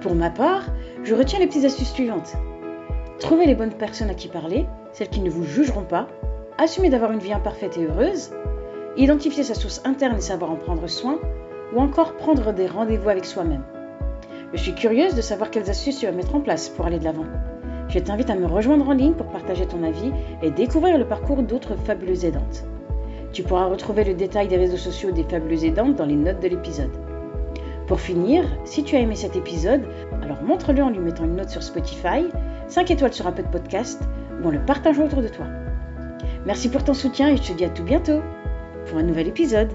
[0.00, 0.64] Pour ma part,
[1.02, 2.32] je retiens les petites astuces suivantes.
[3.18, 6.08] Trouver les bonnes personnes à qui parler, celles qui ne vous jugeront pas,
[6.56, 8.30] assumer d'avoir une vie imparfaite et heureuse,
[8.96, 11.18] identifier sa source interne et savoir en prendre soin,
[11.74, 13.64] ou encore prendre des rendez-vous avec soi-même.
[14.54, 17.04] Je suis curieuse de savoir quelles astuces tu vas mettre en place pour aller de
[17.04, 17.26] l'avant.
[17.88, 20.12] Je t'invite à me rejoindre en ligne pour partager ton avis
[20.42, 22.64] et découvrir le parcours d'autres fabuleuses aidantes.
[23.32, 26.48] Tu pourras retrouver le détail des réseaux sociaux des fabuleuses aidantes dans les notes de
[26.48, 26.96] l'épisode.
[27.86, 29.82] Pour finir, si tu as aimé cet épisode,
[30.22, 32.28] alors montre-le en lui mettant une note sur Spotify,
[32.68, 34.02] 5 étoiles sur un peu de podcast
[34.42, 35.46] ou en le partageant autour de toi.
[36.46, 38.20] Merci pour ton soutien et je te dis à tout bientôt
[38.86, 39.70] pour un nouvel épisode.